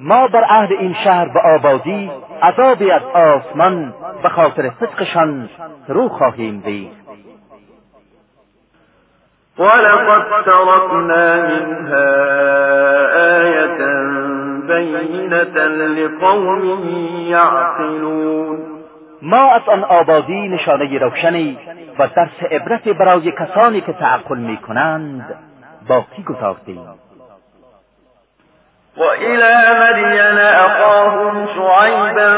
ما 0.00 0.26
بر 0.26 0.44
عهد 0.44 0.72
این 0.72 0.94
شهر 1.04 1.28
به 1.28 1.40
آبادی 1.40 2.10
عذابی 2.42 2.90
از 2.90 3.02
آسمان 3.14 3.94
به 4.22 4.28
خاطر 4.28 4.70
فسقشان 4.70 5.48
رو 5.88 6.08
خواهیم 6.08 6.62
دید. 6.64 6.98
ولقد 9.58 10.44
تركنا 10.44 11.42
منها 11.42 12.06
آية 13.38 14.07
بينة 14.68 15.66
لقوم 15.98 16.62
يعقلون. 17.28 18.78
ما 19.22 19.50
از 19.54 19.68
آن 19.68 19.84
آبادی 19.84 20.48
نشانه 20.48 20.98
روشنی 20.98 21.58
و 21.98 22.08
درس 22.16 22.42
عبرت 22.50 22.88
برای 22.88 23.32
کسانی 23.32 23.80
که 23.80 23.92
تعقل 23.92 24.38
می 24.38 24.56
کنند 24.56 25.34
باقی 25.88 26.22
گذاشتیم 26.22 26.80
وإلى 28.96 29.54
مدين 29.80 30.38
أخاهم 30.38 31.46
شعيبا 31.46 32.32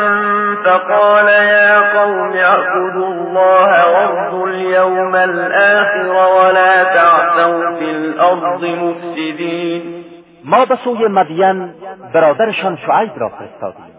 فقال 0.64 1.28
يا 1.28 2.00
قوم 2.00 2.32
اعبدوا 2.36 3.06
الله 3.06 3.90
وارجوا 3.90 4.46
اليوم 4.46 5.14
الآخر 5.14 6.08
ولا 6.08 6.84
تعثوا 6.84 7.78
في 7.78 7.90
الأرض 7.90 8.64
مفسدين 8.64 10.09
ما 10.44 10.64
به 10.64 10.78
سوی 10.84 11.06
مدین 11.06 11.74
برادرشان 12.12 12.76
شعیب 12.76 13.10
را 13.16 13.28
فرستادیم. 13.28 13.94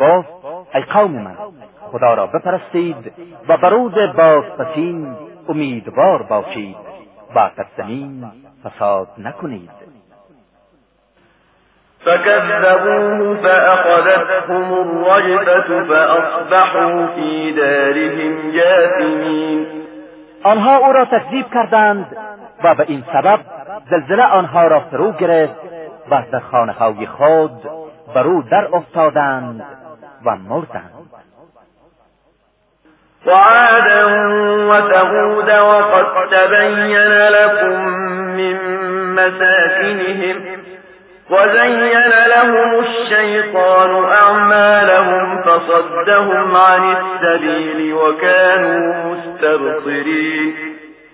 گفت 0.00 0.28
ای 0.74 0.82
قوم 0.82 1.10
من 1.10 1.36
خدا 1.92 2.14
را 2.14 2.26
بپرستید 2.26 3.12
و 3.48 3.56
بر 3.56 3.70
روز 3.70 3.94
بازپسین 4.16 5.16
امیدوار 5.48 6.22
باشید 6.22 6.76
و 7.34 7.50
زمین 7.76 8.24
فساد 8.64 9.08
نکنید. 9.18 9.70
فكذبوه 12.04 13.36
فأخذتهم 13.42 14.72
الرجفة 14.72 15.84
فأصبحوا 15.84 17.06
في 17.06 17.52
دارهم 17.52 18.52
جاثمين 18.52 19.66
آنها 20.42 20.76
او 20.76 20.92
را 20.92 21.04
تکذیب 21.04 21.46
کردند 21.54 22.16
و 22.64 22.74
به 22.74 22.84
این 22.88 23.04
سبب 23.12 23.40
زلزله 23.90 24.24
آنها 24.24 24.66
را 24.66 24.80
فرو 24.80 25.12
گرفت 25.12 25.59
و 26.10 26.22
در 26.32 26.40
خانه 26.40 26.72
های 26.72 27.06
خود 27.06 27.50
بر 28.14 28.26
او 28.26 28.42
در 28.42 28.68
افتادند 28.72 29.64
و 30.24 30.36
مردند. 30.36 30.90
وعادا 33.26 34.06
وثمود 34.68 35.48
وقد 35.48 36.06
تبين 36.30 36.98
لكم 37.28 37.84
من 38.36 38.56
مساكنهم 39.14 40.36
وزين 41.30 42.08
لهم 42.36 42.78
الشيطان 42.78 44.04
أعمالهم 44.04 45.42
فصدهم 45.42 46.56
عن 46.56 46.96
السبيل 46.96 47.94
وكانوا 47.94 49.04
مستبصرين 49.04 50.54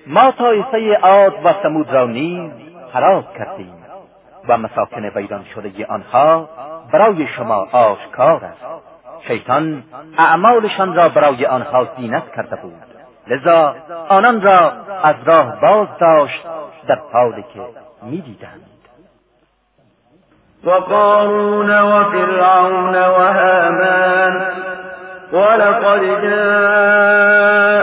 ما 0.07 0.31
طایفه 0.31 0.99
عاد 1.03 1.33
و 1.45 1.53
ثمود 1.63 1.93
را 1.93 2.07
نیز 2.07 2.51
خراب 2.93 3.25
کردیم. 3.39 3.86
و 4.49 4.59
مساکن 4.59 5.05
ویران 5.05 5.45
شده 5.55 5.87
آنها 5.87 6.49
برای 6.93 7.27
شما 7.27 7.69
آشکار 7.73 8.45
است. 8.45 8.65
شیطان 9.29 9.83
اعمالشان 10.19 10.95
را 10.95 11.09
برای 11.09 11.47
آنها 11.47 11.89
زینت 11.99 12.35
کرده 12.37 12.57
بود. 12.57 12.83
لذا 13.27 13.75
آنان 14.09 14.43
را 14.43 14.73
از 15.03 15.17
راه 15.25 15.61
باز 15.61 15.89
داشت 16.01 16.47
در 16.89 16.99
حالی 17.13 17.45
که 17.55 17.61
می‌دیدند. 18.03 18.63
وقارون 20.65 21.71
وفرعون 21.71 22.95
وهامان 22.95 24.43
ولقد 25.33 26.01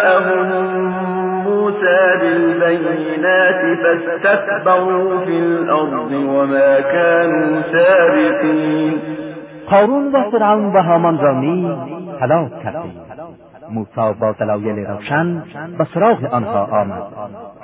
جاءهم 0.04 0.73
بالبينات 2.78 3.80
فاستكبروا 3.80 5.20
في 5.26 5.40
الأرض 5.40 6.12
وما 6.12 6.80
كانوا 6.80 7.62
سابقين. 7.72 8.94
قارون 9.70 10.16
و 10.16 10.32
فرعون 10.32 10.66
و 10.66 10.82
هامان 10.82 11.20
را 11.20 11.40
نیز 11.40 11.72
هلاک 12.22 12.64
کردیم 12.64 13.02
موسی 13.70 14.14
با 14.20 14.32
دلایل 14.40 14.86
روشن 14.86 15.44
به 15.78 15.88
سراغ 15.94 16.34
آنها 16.34 16.82
آمد. 16.82 17.04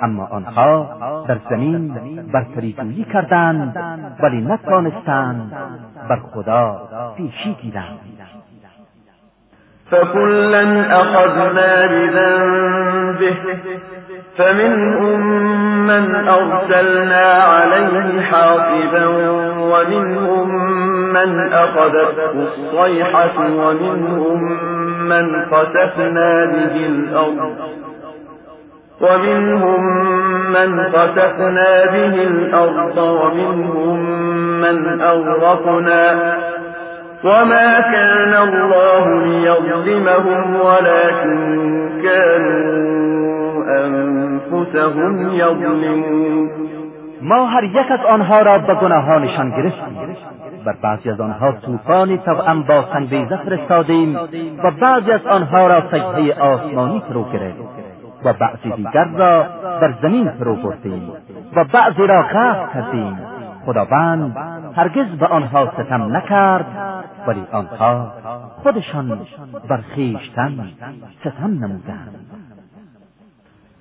اما 0.02 0.28
آنها 0.30 0.98
در 1.28 1.38
زمین 1.50 1.94
برتری 2.32 3.06
کردند 3.12 3.76
ولی 4.20 4.40
نتوانستند 4.40 5.52
بر 6.08 6.16
خدا 6.16 6.80
پیشی 7.16 7.56
گیرند. 7.62 7.98
فكلا 9.90 10.64
أخذنا 11.00 11.86
بذنبه. 11.86 13.36
فمنهم 14.38 15.20
من 15.86 16.28
أرسلنا 16.28 17.24
عليه 17.42 18.20
حاصبا 18.20 19.06
ومنهم 19.58 20.48
من 21.12 21.52
أخذته 21.52 22.30
الصيحة 22.34 23.38
ومنهم 23.38 24.42
من 25.08 25.44
خسفنا 25.50 26.44
به 26.44 26.86
الأرض 26.86 27.56
ومنهم 29.00 29.82
من 30.52 30.82
خسفنا 30.82 31.84
به 31.84 32.14
الأرض 32.22 32.98
ومنهم 32.98 34.00
من 34.60 35.00
أغرقنا. 35.00 36.36
وما 37.24 37.80
كان 37.80 38.34
الله 38.48 39.22
ليظلمهم 39.24 40.60
ولكن 40.60 41.90
كانوا 42.02 43.39
أنفسهم 43.62 45.28
يظلمون. 45.32 46.50
ما 47.22 47.46
هر 47.46 47.64
یک 47.64 47.90
از 47.90 48.00
آنها 48.08 48.42
را 48.42 48.58
به 48.58 48.74
گناهانشان 48.74 49.50
گرفتیم 49.50 50.16
بر 50.64 50.74
بعضی 50.82 51.10
از 51.10 51.20
آنها 51.20 51.52
طوفانی 51.52 52.18
توأم 52.18 52.62
با 52.62 52.84
سنگریزه 52.92 53.36
فرستادیم 53.36 54.16
و 54.64 54.70
بعضی 54.70 55.12
از 55.12 55.26
آنها 55.26 55.66
را 55.66 55.82
سجده 55.90 56.40
آسمانی 56.40 57.02
فرو 57.08 57.24
گرفت 57.32 57.58
و 58.24 58.32
بعضی 58.32 58.70
دیگر 58.76 59.04
را 59.04 59.46
در 59.80 59.94
زمین 60.02 60.30
فرو 60.30 60.54
بردیم 60.54 61.12
و 61.56 61.64
بعضی 61.64 62.06
را 62.06 62.16
غرق 62.16 62.72
کردیم. 62.74 63.18
خداوند 63.66 64.36
هرگز 64.76 65.06
به 65.06 65.26
آنها 65.26 65.72
ستم 65.72 66.16
نکرد 66.16 66.66
ولی 67.26 67.46
آنها 67.52 68.12
خودشان 68.62 69.20
بر 69.68 69.80
خویشتن 69.94 70.68
ستم 71.20 71.46
نمودند. 71.46 72.29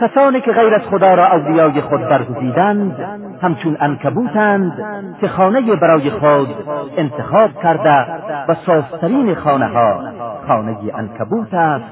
کسانی 0.00 0.40
که 0.40 0.52
غیر 0.52 0.74
از 0.74 0.82
خدا 0.90 1.14
را 1.14 1.26
اولیای 1.26 1.80
خود 1.80 2.00
برگزیدند 2.00 2.96
همچون 3.42 3.76
انکبوتند 3.80 4.72
که 5.20 5.28
خانه 5.28 5.76
برای 5.76 6.10
خود 6.10 6.48
انتخاب 6.96 7.50
کرده 7.62 8.06
و 8.48 8.54
سازترین 8.66 9.34
خانه 9.34 9.66
ها 9.66 10.00
خانه 10.48 10.76
انکبوت 10.94 11.54
است 11.54 11.84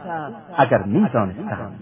اگر 0.58 0.78
می‌دانستند. 0.86 1.74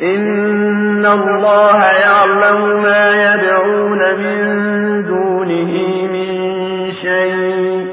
إن 0.00 1.06
الله 1.06 1.84
يعلم 1.84 2.82
ما 2.82 3.04
يدعون 3.26 3.98
من 3.98 5.02
دونه 5.02 5.72
من 6.12 6.92
شيء 7.02 7.86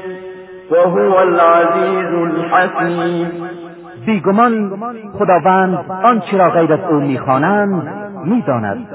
وهو 0.70 1.22
العزيز 1.22 2.14
الحكيم 2.14 3.41
بیگمان 4.06 4.70
خداوند 5.18 5.78
آنچه 6.10 6.36
را 6.36 6.44
غیر 6.44 6.72
از 6.72 6.80
او 6.90 7.00
می‌خوانند 7.00 7.92
می‌داند 8.24 8.86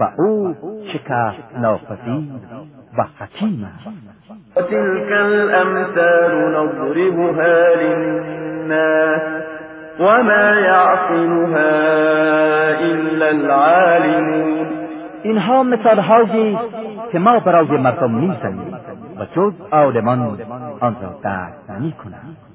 و 0.00 0.22
او 0.22 0.54
شکست 0.92 1.58
ناپذیر 1.60 2.30
و 2.98 3.04
حکیم 3.18 3.68
است. 3.76 3.88
وتلك 4.56 5.12
الأمثال 5.12 6.32
نضربها 6.56 7.74
للناس 7.80 9.20
وما 10.00 10.60
يعقلها 10.60 11.70
إلا 12.80 13.26
العالمون. 13.26 14.66
اینها 15.22 15.62
مثال 15.62 15.98
هایی 15.98 16.58
که 17.12 17.18
ما 17.18 17.40
برای 17.40 17.76
مردم 17.76 18.10
می‌زنیم 18.10 18.74
و 19.20 19.24
جز 19.36 19.52
عالمان 19.72 20.38
آن 20.80 20.96
را 21.02 21.14
درک 21.22 21.52
نمی‌کنند. 21.78 22.47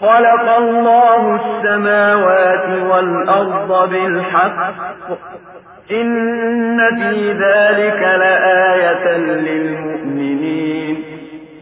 خلق 0.00 0.56
الله 0.58 1.40
السماوات 1.40 2.68
والأرض 2.90 3.90
بالحق. 3.90 4.72
إن 5.90 6.78
في 6.96 7.32
ذلك 7.32 8.02
لآية 8.02 9.16
للمؤمنين. 9.16 10.96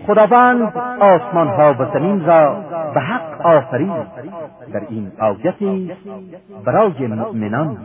خداوند 0.06 0.72
آسمان 1.00 1.48
ها 1.48 1.74
و 1.78 1.84
زمین 1.94 2.26
را 2.26 2.56
به 2.94 3.00
حق 3.00 3.46
آفرید. 3.46 3.90
در 4.74 4.80
این 4.90 5.12
آیتی 5.20 5.92
برای 6.66 7.06
مؤمنان. 7.06 7.76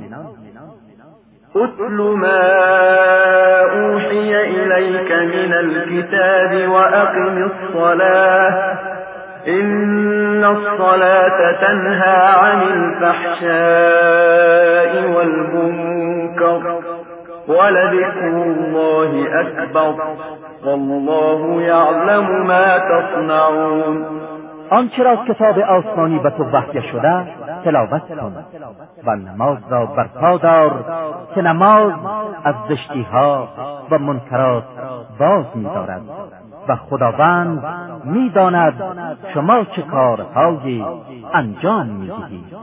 اتل 1.56 1.98
ما 1.98 2.42
اوحی 3.74 4.36
إليك 4.36 5.12
من 5.12 5.54
الكتاب 5.54 6.70
وأقم 6.72 7.50
الصلاة. 7.52 8.78
إن 9.48 10.44
الصلاة 10.44 11.52
تنهى 11.62 12.18
عن 12.44 12.62
الفحشاء 12.62 13.52
والمنكر. 15.16 16.62
ولذكر 17.48 18.34
الله 18.44 19.12
أكبر. 19.42 19.94
والله 20.66 21.62
يعلم 21.62 22.48
ما 22.48 22.80
تصنعون. 22.80 24.06
آنچه 24.70 25.04
را 25.04 25.16
کتاب 25.16 25.60
آسمانی 25.60 26.20
به 26.20 26.30
تو 26.30 26.44
وحی 26.44 26.82
شده 26.82 27.24
تلاوت 27.64 28.02
کن 28.08 28.34
و 29.06 29.16
نماز 29.16 29.58
را 29.70 29.86
برپا 29.86 30.38
دار 30.38 30.72
که 31.36 31.42
نماز 31.42 31.94
از 32.44 32.56
زشتی 32.70 33.02
ها 33.02 33.48
و 33.92 33.98
منکرات 33.98 34.64
باز 35.20 35.46
می‌دارد. 35.56 36.02
و 36.70 36.76
خداوند 36.76 37.64
می‌داند 38.06 38.74
شما 39.34 39.64
چه 39.76 39.82
کارهایی 39.82 40.86
انجام 41.34 41.88
می‌دهید. 41.88 42.56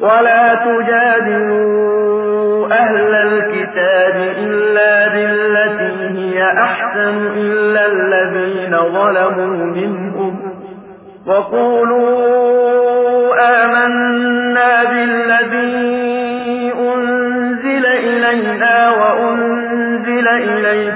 ولا 0.00 0.56
تجادلوا 0.56 2.34
أهل 2.72 3.14
الكتاب 3.14 4.16
إلا 4.38 5.08
بالتي 5.08 6.18
هي 6.18 6.42
أحسن 6.42 7.26
إلا 7.36 7.86
الذين 7.86 8.76
ظلموا 8.78 9.66
منهم 9.66 10.54
وقولوا 11.26 12.74
آمنا 13.64 14.84
بالذي 14.84 16.72
أنزل 16.72 17.86
إلينا 17.86 18.90
وأنزل 18.90 20.28
إليكم 20.28 20.93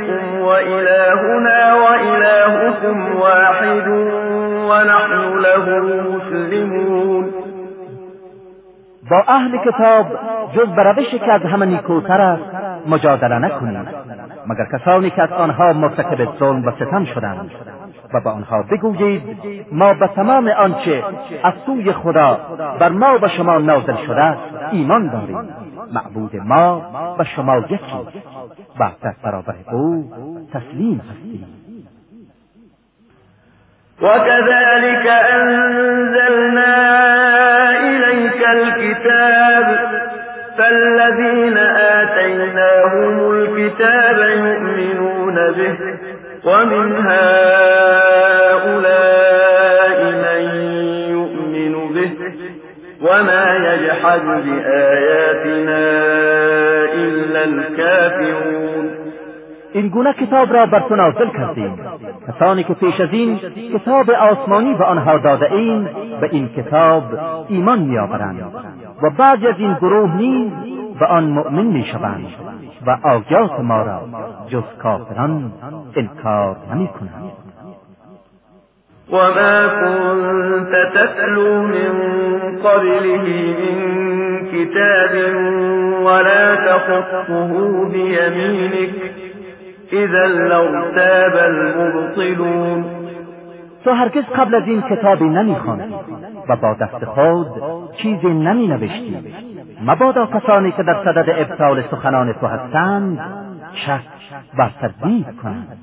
إلهنا 0.68 1.74
وإلهكم 1.74 3.16
واحد 3.20 3.88
ونحن 4.70 5.38
له 5.38 5.64
مسلمون 6.16 7.24
با 9.11 9.24
اهل 9.28 9.59
کتاب 9.59 10.07
جز 10.54 10.68
به 10.76 10.83
روش 10.83 11.11
که 11.11 11.33
از 11.33 11.42
همه 11.42 11.66
نیکوتر 11.66 12.20
است 12.20 12.42
مجادله 12.87 13.38
نکنید 13.38 13.88
مگر 14.46 14.78
کسانی 14.78 15.11
که 15.11 15.22
از 15.22 15.33
آنها 15.33 15.72
مرتکب 15.72 16.38
ظلم 16.38 16.66
و 16.66 16.70
ستم 16.70 17.04
شدند 17.04 17.50
و 18.14 18.20
به 18.20 18.31
آنها 18.31 18.62
بگویید 18.62 19.22
ما 19.72 19.94
به 19.94 20.07
تمام 20.07 20.48
آنچه 20.48 21.04
از 21.44 21.52
سوی 21.66 21.92
خدا 21.92 22.38
بر 22.81 22.88
ما 22.88 23.18
و 23.22 23.28
شما 23.28 23.59
نازل 23.59 23.96
شده 24.07 24.37
ایمان 24.72 25.09
داریم. 25.09 25.48
معبود 25.92 26.37
ما 26.37 26.83
و 27.18 27.24
شما 27.24 27.59
یکی. 27.59 27.77
و 28.81 28.90
در 29.03 29.14
برابر 29.24 29.55
أو 29.72 30.05
تسلیم 30.53 31.01
هستیم 31.01 31.46
وكذلك 34.03 35.07
أنزلنا 35.07 36.77
إليك 37.81 38.48
الكتاب 38.48 39.79
فالذين 40.59 41.59
آتيناهم 41.59 43.31
الكتاب 43.31 44.18
يؤمنون 44.18 45.35
به 45.35 45.79
ومن 46.44 46.92
هؤلاء 46.96 47.38
يجحد 54.16 54.44
بآياتنا 54.44 55.83
إلا 56.94 57.42
الكافرون 57.44 58.88
این 59.73 59.88
گونه 59.88 60.12
کتاب 60.12 60.53
را 60.53 60.66
بر 60.66 60.81
تو 60.81 60.97
نازل 60.97 61.29
کردیم. 61.29 61.79
کسانی 62.29 62.64
که 62.64 62.75
پیش 62.75 63.01
از 63.01 63.09
این 63.12 63.40
کتاب 63.75 64.11
آسمانی 64.11 64.75
به 64.75 64.85
آنها 64.85 65.18
داده 65.18 65.53
این 65.53 65.88
به 66.21 66.29
این 66.33 66.49
کتاب 66.49 67.03
ایمان 67.49 67.79
میآورند. 67.79 68.53
و 69.03 69.11
بعد 69.11 69.47
از 69.47 69.55
این 69.59 69.75
گروه 69.75 70.16
نیز 70.16 70.53
به 71.01 71.07
آن 71.07 71.25
مؤمن 71.25 71.66
می‌شوند 71.66 72.27
و 72.87 72.99
آیات 73.03 73.61
ما 73.61 73.83
را 73.83 74.01
جز 74.49 74.62
کافران 74.83 75.53
انکار 75.97 76.57
نمی 76.75 76.88
کنند 76.88 77.48
وما 79.12 79.68
كنت 79.68 80.73
تتلو 80.94 81.62
من 81.62 81.92
قبله 82.64 83.25
من 83.59 83.79
كتاب 84.53 85.35
ولا 86.03 86.55
تخطه 86.55 87.51
بيمينك 87.92 88.90
اذا 89.92 90.27
لارتاب 90.27 91.37
المبطلون 91.37 92.85
تو 93.85 93.90
هرگز 93.90 94.25
قبل 94.25 94.55
از 94.55 94.62
این 94.66 94.83
کتابی 94.83 95.25
نمیخواندی 95.25 95.94
و 96.49 96.57
با 96.57 96.75
دست 96.81 97.05
خود 97.05 97.47
چیزی 98.03 98.29
نمی 98.29 98.68
نوشتی 98.68 99.16
مبادا 99.87 100.27
کسانی 100.27 100.73
که 100.73 100.83
در 100.83 101.05
صدد 101.05 101.29
ابطال 101.29 101.83
سخنان 101.90 102.33
تو 102.33 102.47
هستند 102.47 103.21
شک 103.87 104.01
و 104.59 104.68
تصدیق 104.81 105.27
کنند. 105.42 105.79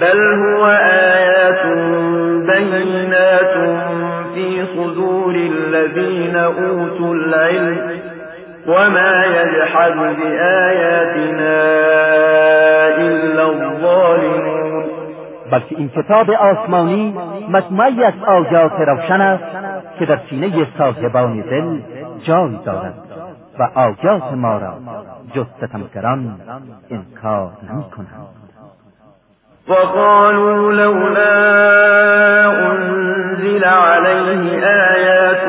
بل 0.00 0.32
هو 0.32 0.64
آیات 0.64 1.62
بینات 2.46 3.54
فی 4.34 4.66
صدور 4.76 5.34
الذین 5.34 6.36
اوتوا 6.36 7.10
العلم 7.10 7.78
وما 8.66 9.24
يجحد 9.24 9.94
بآياتنا 10.16 11.60
إلا 12.98 13.42
الظالمون 13.42 14.84
بلکه 15.52 15.76
این 15.78 15.88
کتاب 15.88 16.30
آسمانی 16.30 17.14
مجموعی 17.48 18.04
از 18.04 18.14
آیات 18.26 18.72
روشن 18.72 19.20
است 19.20 19.44
که 19.98 20.06
در 20.06 20.18
سینه 20.30 20.66
صاحبان 20.78 21.40
دل 21.40 21.78
جای 22.22 22.58
دارد 22.64 22.94
و 23.58 23.68
آیات 23.74 24.32
ما 24.32 24.58
را 24.58 24.74
جز 25.34 25.46
ستمگران 25.58 26.40
انکار 26.90 27.50
نمی 27.70 27.84
کنند 27.96 28.43
وقالوا 29.68 30.72
لولا 30.72 31.34
انزل 32.72 33.64
عليه 33.64 34.66
آیات 34.66 35.48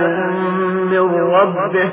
من 0.92 1.32
ربه 1.32 1.92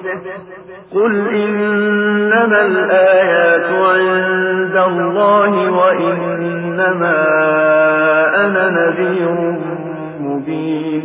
قل 0.95 1.29
إنما 1.29 2.61
الآيات 2.67 3.71
عند 3.73 4.77
الله 4.77 5.71
وإنما 5.71 7.17
أنا 8.45 8.71
نذير 8.71 9.31
مبين. 10.21 11.03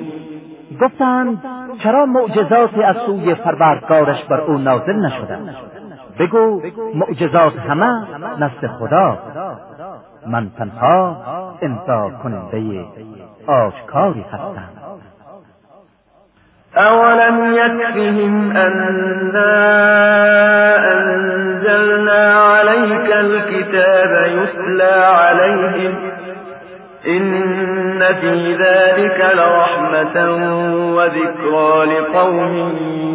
گفتند 0.81 1.37
چرا 1.83 2.05
معجزاتی 2.05 2.83
از 2.83 2.95
سوی 3.05 3.35
پروردگارش 3.35 4.23
بر 4.29 4.41
او 4.41 4.57
نازل 4.57 4.95
نشده 4.95 5.37
بگو 6.19 6.61
معجزات 6.95 7.53
همه 7.69 8.07
نزد 8.39 8.67
خدا. 8.79 9.17
من 10.25 10.49
تنها 10.57 11.17
امضا 11.63 12.11
کننده 12.23 12.85
آشکاری 13.47 14.25
هستم 14.31 14.77
أولم 16.77 17.55
يكفهم 17.55 18.51
أنا 18.51 19.53
أنزلنا 20.93 22.33
عليك 22.33 23.11
الكتاب 23.11 24.11
يتلى 24.27 25.05
عليهم 25.05 25.95
إن 27.07 27.99
في 28.21 28.55
ذلك 28.55 29.19
لرحمة 29.33 30.15
وذكرى 30.95 31.85
لقوم 31.85 32.53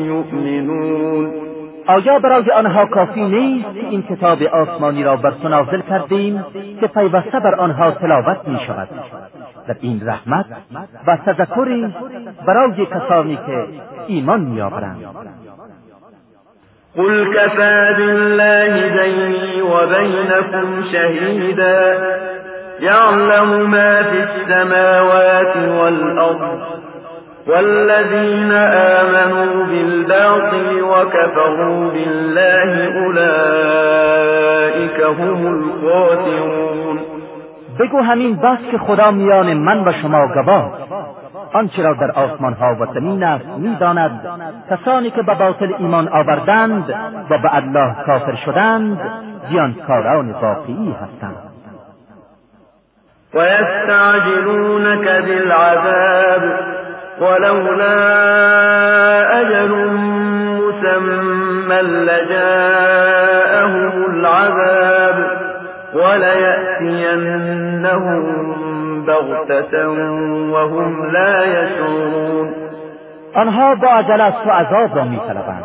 يؤمنون. 0.06 1.41
آیا 1.86 2.18
برای 2.18 2.50
آنها 2.50 2.86
کافی 2.86 3.20
نیست 3.20 3.74
که 3.74 3.86
این 3.90 4.02
کتاب 4.02 4.42
آسمانی 4.42 5.04
را 5.04 5.16
بر 5.16 5.30
تو 5.30 5.48
نازل 5.48 5.80
کردیم 5.80 6.44
که 6.80 6.86
پیوسته 6.86 7.40
بر 7.40 7.54
آنها 7.54 7.90
تلاوت 7.90 8.48
می 8.48 8.58
شود 8.66 8.88
در 9.68 9.76
این 9.80 10.00
رحمت 10.06 10.46
و 11.06 11.16
تذکری 11.16 11.94
برای 12.46 12.86
کسانی 12.86 13.36
که 13.36 13.66
ایمان 14.06 14.40
میآورند. 14.40 15.04
قل 16.96 17.34
كفى 17.34 17.94
بالله 17.98 18.88
بيني 18.98 19.62
وبينكم 19.62 20.84
شهيدا 20.92 21.98
يعلم 22.80 23.70
ما 23.70 24.02
في 24.02 24.22
السماوات 24.22 25.56
والأرض 25.56 26.71
والذين 27.46 28.52
آمنوا 28.98 29.66
بالباطل 29.66 30.82
وكفروا 30.82 31.90
بالله 31.90 32.72
أولئك 33.02 34.98
هم 35.00 35.46
الخاسرون. 35.46 36.98
بگو 37.78 38.02
همین 38.02 38.36
بس 38.36 38.58
که 38.70 38.78
خدا 38.78 39.10
میان 39.10 39.54
من 39.54 39.88
و 39.88 39.92
شما 40.02 40.26
گواه 40.26 40.72
آنچه 41.52 41.82
را 41.82 41.94
در 41.94 42.10
آسمان 42.10 42.52
ها 42.52 42.76
و 42.80 42.86
زمین 42.94 43.24
است 43.24 43.46
می‌داند. 43.58 44.20
کسانی 44.70 45.10
که 45.10 45.22
به 45.22 45.34
باطل 45.34 45.74
ایمان 45.78 46.08
آوردند 46.08 46.94
و 47.30 47.38
به 47.38 47.54
الله 47.54 47.94
کافر 48.06 48.34
شدند 48.44 49.00
زیانکاران 49.50 50.30
واقعی 50.30 50.96
هستند. 51.02 51.36
ويستعجلونك 53.34 55.04
بالعذاب 55.26 56.71
ولولا 57.20 57.98
أجل 59.40 59.72
مسمى 60.60 61.82
لجاءهم 62.08 63.92
العذاب 64.14 65.16
وليأتينهم 65.94 67.42
بغتة 69.06 69.88
وهم 70.52 71.12
لا 71.12 71.44
يشعرون. 71.44 72.48
آنها 73.34 73.74
با 73.74 73.88
عجله 73.88 74.24
از 74.24 74.34
عذاب 74.46 74.96
را 74.96 75.04
میطلبند 75.04 75.64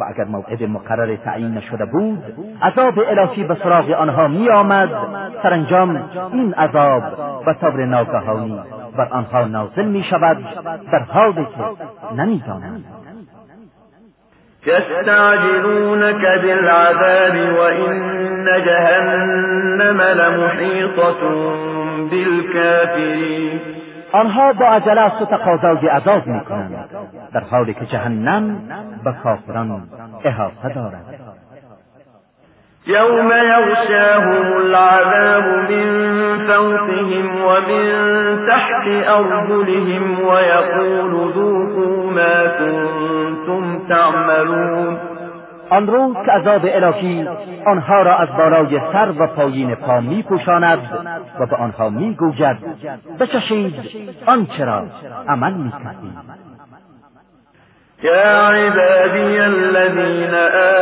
و 0.00 0.04
اگر 0.04 0.24
موعد 0.24 0.62
مقرر 0.62 1.16
تعیین 1.16 1.54
نشده 1.54 1.84
بود 1.84 2.24
عذاب 2.62 2.98
الهی 2.98 3.44
به 3.44 3.54
سراغ 3.54 3.90
آنها 3.90 4.28
می 4.28 4.50
آمد 4.50 4.88
سرانجام 5.42 6.02
این 6.32 6.54
عذاب 6.54 7.02
به 7.46 7.54
طور 7.60 7.84
ناگهانی. 7.84 8.60
بر 8.96 9.08
آنها 9.10 9.44
نازل 9.44 9.84
می 9.84 10.04
شود 10.10 10.36
در 10.92 10.98
حالی 10.98 11.44
که 11.44 11.64
نمی‌دانند. 12.16 12.84
يستعجلونك 14.66 16.22
بالعذاب 16.42 17.58
وإن 17.58 18.46
جهنم 18.64 20.00
لمحيطة 20.00 21.20
بالكافرين 22.10 23.60
آنها 24.12 24.52
با 24.52 24.66
عجله 24.66 25.00
از 25.00 25.12
تو 25.18 25.24
تقاضای 25.24 25.88
عذاب 25.88 26.26
می 26.26 26.40
کنند 26.40 26.88
در 27.32 27.40
حالی 27.40 27.74
که 27.74 27.86
جهنم 27.86 28.58
به 29.04 29.12
کافران 29.22 29.82
احاطه 30.24 30.74
دارد. 30.74 31.15
يوم 32.86 33.32
يغشاهم 33.32 34.56
العذاب 34.56 35.70
من 35.70 36.38
فوقهم 36.46 37.44
ومن 37.44 37.86
تحت 38.48 38.86
أرجلهم 39.08 40.20
ويقول 40.28 41.32
ذوقوا 41.34 42.10
ما 42.10 42.46
كنتم 42.46 43.88
تعملون 43.88 44.98
آن 45.70 45.86
روز 45.86 46.16
که 46.26 46.32
عذاب 46.32 46.60
الهی 46.64 47.28
آنها 47.66 48.02
را 48.02 48.16
از 48.16 48.28
بالای 48.38 48.80
سر 48.92 49.12
و 49.18 49.26
پایین 49.26 49.74
پا 49.74 50.00
می 50.00 50.22
پوشاند 50.22 50.78
و 51.40 51.46
به 51.46 51.56
آنها 51.56 51.88
می 51.88 52.14
گوید 52.14 52.56
بچشید 53.20 53.74
آنچه 54.26 54.64
را 54.64 54.82
عمل 55.28 55.52
می 55.52 55.70
کردید 55.70 56.36
يا 58.02 58.50
عبادي 58.50 59.40
الذين 59.40 60.34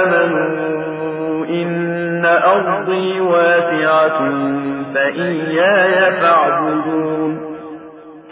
آمنوا 0.03 0.84
إن 1.49 2.25
أرضي 2.25 3.21
واسعة 3.21 4.19
فإياي 4.95 6.21
فاعبدون 6.21 7.55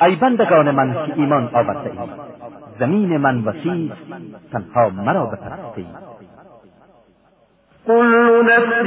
ای 0.02 0.16
بندگان 0.16 0.70
من 0.70 0.94
که 0.94 1.12
ایمان 1.16 1.48
آورده 1.54 1.90
اید 1.90 2.10
زمین 2.78 3.16
من 3.16 3.44
وسیع 3.44 3.92
تنها 4.52 4.88
مرا 4.88 5.26
بپرستید 5.26 5.86
كل 7.86 8.44
نفس 8.46 8.86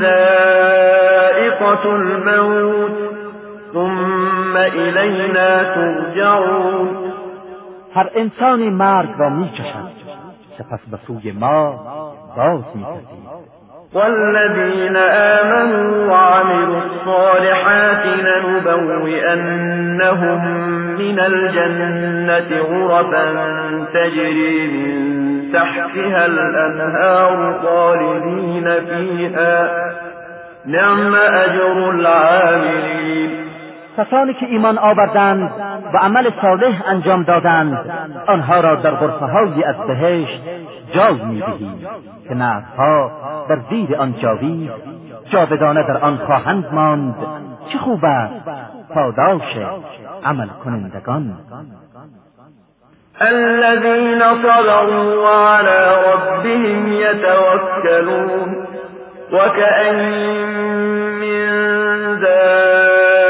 ذائقة 0.00 1.84
الموت 1.86 2.92
ثم 3.72 4.56
إلينا 4.56 5.64
ترجعون 5.74 6.88
هر 7.94 8.10
انسانی 8.14 8.70
مرگ 8.70 9.08
را 9.18 9.28
میچشد 9.28 10.04
سپس 10.58 10.80
به 10.90 10.98
سوی 11.06 11.32
ما 11.32 11.80
باز 12.36 12.60
می‌کردیم. 12.74 13.24
والذين 13.94 14.96
آمنوا 15.40 16.08
وعملوا 16.12 16.82
الصالحات 16.82 18.04
لنبوئنهم 18.06 19.58
من 20.98 21.18
الجنة 21.20 22.62
غرفا 22.62 23.26
تجري 23.94 24.68
من 24.68 24.94
تحتها 25.52 26.24
الأنهار 26.24 27.38
خالدين 27.62 28.66
فيها. 28.80 29.68
نعم 30.66 31.14
أجر 31.14 31.90
العاملين. 31.90 33.30
کسانی 33.98 34.34
که 34.34 34.46
ایمان 34.46 34.78
آوردند 34.78 35.50
و 35.94 35.98
عمل 35.98 36.30
صالح 36.42 36.82
انجام 36.88 37.22
دادند 37.22 37.78
آنها 38.26 38.60
را 38.60 38.74
در 38.74 38.90
غرفه 38.90 39.26
های 39.26 39.64
از 39.64 39.76
بهشت 39.86 40.42
جای 40.94 41.14
می‌دهیم. 41.14 41.86
که 42.28 42.34
نفها 42.34 43.10
در 43.48 43.58
زیر 43.70 43.96
آن 43.96 44.14
جاوید 44.22 44.70
جاودانه 45.32 45.82
در 45.82 45.98
آن 45.98 46.16
خواهند 46.16 46.64
ماند 46.72 47.14
چه 47.72 47.78
خوب 47.78 48.04
است 48.04 48.48
پاداش 48.94 49.56
عمل 50.24 50.48
کنندگان. 50.64 51.34
الذين 53.20 54.20
صبروا 54.42 55.22
وعلى 55.22 55.96
ربهم 56.06 56.92
يتوكلون 56.92 58.66
وكأين 59.32 60.48
من 61.20 61.46
دابة 62.20 63.20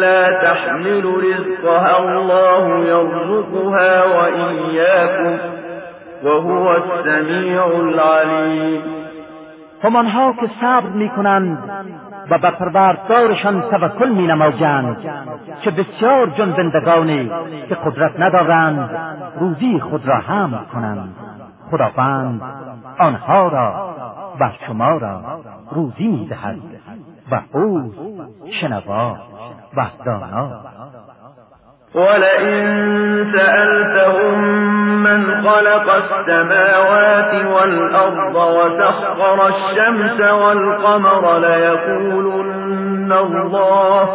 لا 0.00 0.22
تحمل 0.42 1.04
رزقها 1.04 1.98
الله 1.98 2.64
يرزقها 2.84 4.04
وإياكم 4.04 5.55
وهو 6.24 6.68
السميع 6.68 7.66
العليم. 7.66 8.82
همانها 9.82 10.32
که 10.32 10.50
صبر 10.60 10.88
می‌کنند 10.88 11.58
و 12.30 12.38
به 12.38 12.50
پروردگارشان 12.50 13.60
توکل 13.60 14.08
می 14.08 14.26
نمایند 14.26 14.96
که 15.62 15.70
بسیار 15.70 16.26
جنبندگانی 16.26 17.30
که 17.68 17.74
قدرت 17.74 18.20
ندارند 18.20 18.90
روزی 19.40 19.80
خود 19.80 20.08
را 20.08 20.16
حمل 20.16 20.58
کنند. 20.72 21.14
خداوند 21.70 22.42
آنها 22.98 23.48
را 23.48 23.94
و 24.40 24.50
شما 24.66 24.96
را 24.96 25.20
روزی 25.72 26.06
می 26.06 26.26
دهد 26.26 26.58
و 27.30 27.40
او 27.52 27.92
شنوا 28.60 29.16
و 29.76 29.86
دانا. 30.04 30.50
ولئن 31.94 33.32
سألتهم 33.32 34.75
من 35.16 35.42
خلق 35.42 35.88
السماوات 35.88 37.44
والأرض 37.44 38.36
وسخر 38.36 39.46
الشمس 39.46 40.20
والقمر 40.20 41.38
ليقولن 41.38 43.12
الله 43.12 44.08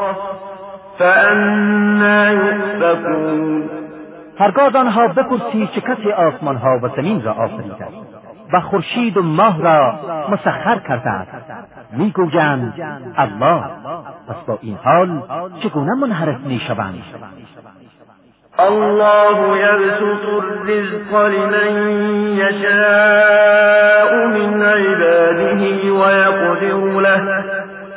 فأنا 1.00 2.32
يؤفكون. 2.32 3.70
هرگاه 4.40 4.78
آنها 4.78 5.08
بپرسی 5.08 5.70
چه 5.76 5.82
کسی 5.82 6.12
آسمان 6.12 6.56
ها 6.56 6.80
و 6.84 6.88
زمین 6.96 7.24
را 7.24 7.34
آفریده 7.34 7.88
و 8.54 8.60
خورشید 8.60 9.18
و 9.18 9.24
ماه 9.24 9.62
را 9.62 9.94
مسخر 10.30 10.80
کرده 10.88 11.10
است 11.10 11.32
می‌گویند 11.92 12.74
الله 13.18 13.64
پس 14.30 14.36
با 14.48 14.58
این 14.62 14.78
حال 14.84 15.22
چگونه 15.64 15.96
منحرف 15.96 16.40
می‌شوند؟ 16.40 17.04
الله 18.60 19.58
يبسط 19.58 20.26
الرزق 20.44 21.26
لمن 21.26 21.72
يشاء 22.38 24.28
من 24.28 24.64
عباده 24.64 25.94
ويقدر 25.94 27.00
له. 27.00 27.44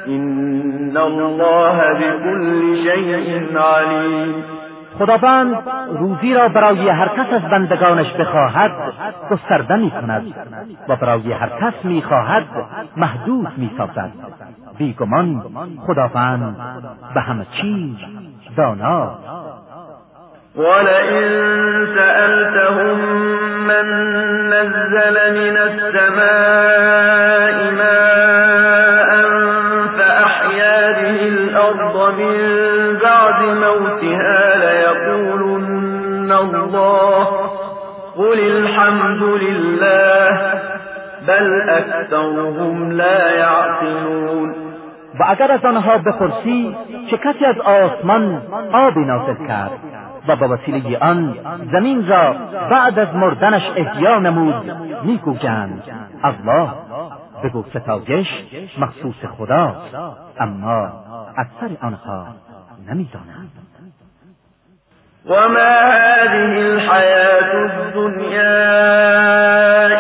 إن 0.06 0.96
الله 0.96 1.92
بكل 1.92 2.76
شيء 2.84 3.58
عليم. 3.58 4.44
خداوند 4.98 5.56
روزی 5.98 6.34
را 6.34 6.48
برای 6.48 6.88
هر 6.88 7.08
کس 7.08 7.32
از 7.32 7.50
بندگانش 7.50 8.12
بخواهد 8.12 8.70
گسترده 9.30 9.76
می 9.76 9.90
کند 9.90 10.34
و 10.88 10.96
برای 10.96 11.32
هر 11.32 11.48
کس 11.48 11.84
می 11.84 12.02
خواهد 12.02 12.44
محدود 12.96 13.48
می 13.56 13.70
سازد 13.78 14.10
بیگمان 14.78 15.42
خداوند 15.86 16.56
به 17.14 17.20
همه 17.20 17.46
چیز 17.60 17.96
دانا. 18.56 19.18
ولئن 20.56 21.24
سألتهم 21.94 22.98
من 23.66 23.86
نزل 24.50 25.34
من 25.34 25.56
السماء 25.56 27.70
ماء 27.70 29.10
فأحيا 29.98 30.92
به 30.92 31.28
الأرض 31.28 32.14
من 32.18 32.36
بعد 33.02 33.42
موتها 33.42 34.56
ليقولن 34.56 36.32
الله 36.32 37.26
قل 38.16 38.38
الحمد 38.38 39.22
لله 39.22 40.52
بل 41.28 41.62
أكثرهم 41.68 42.92
لا 42.92 43.30
يعقلون. 43.30 44.54
و 45.20 45.24
اگر 45.28 45.52
از 45.52 45.64
آنها 45.64 45.98
بپرسی 45.98 46.76
چه 47.10 47.16
کسی 47.16 47.44
از 47.44 47.60
آسمان 47.60 48.42
آبی 48.72 49.04
نازل 49.04 49.46
کرد؟ 49.48 49.70
و 50.28 50.36
با 50.36 50.48
وسیله 50.48 50.98
آن 50.98 51.36
زمین 51.72 52.08
را 52.08 52.34
بعد 52.70 52.98
از 52.98 53.14
مردنش 53.14 53.62
احیا 53.76 54.18
نمود 54.18 54.76
می‌گویند 55.04 55.82
الله 56.24 56.68
بگو 57.44 57.64
ستایش 57.74 58.28
مخصوص 58.78 59.24
خداست 59.38 59.94
اما 60.40 60.92
اکثر 61.36 61.76
آنها 61.82 62.26
نمی‌دانند. 62.88 63.50
وما 65.26 65.74
هذه 65.92 66.58
الحياة 66.58 67.54
الدنيا 67.54 68.56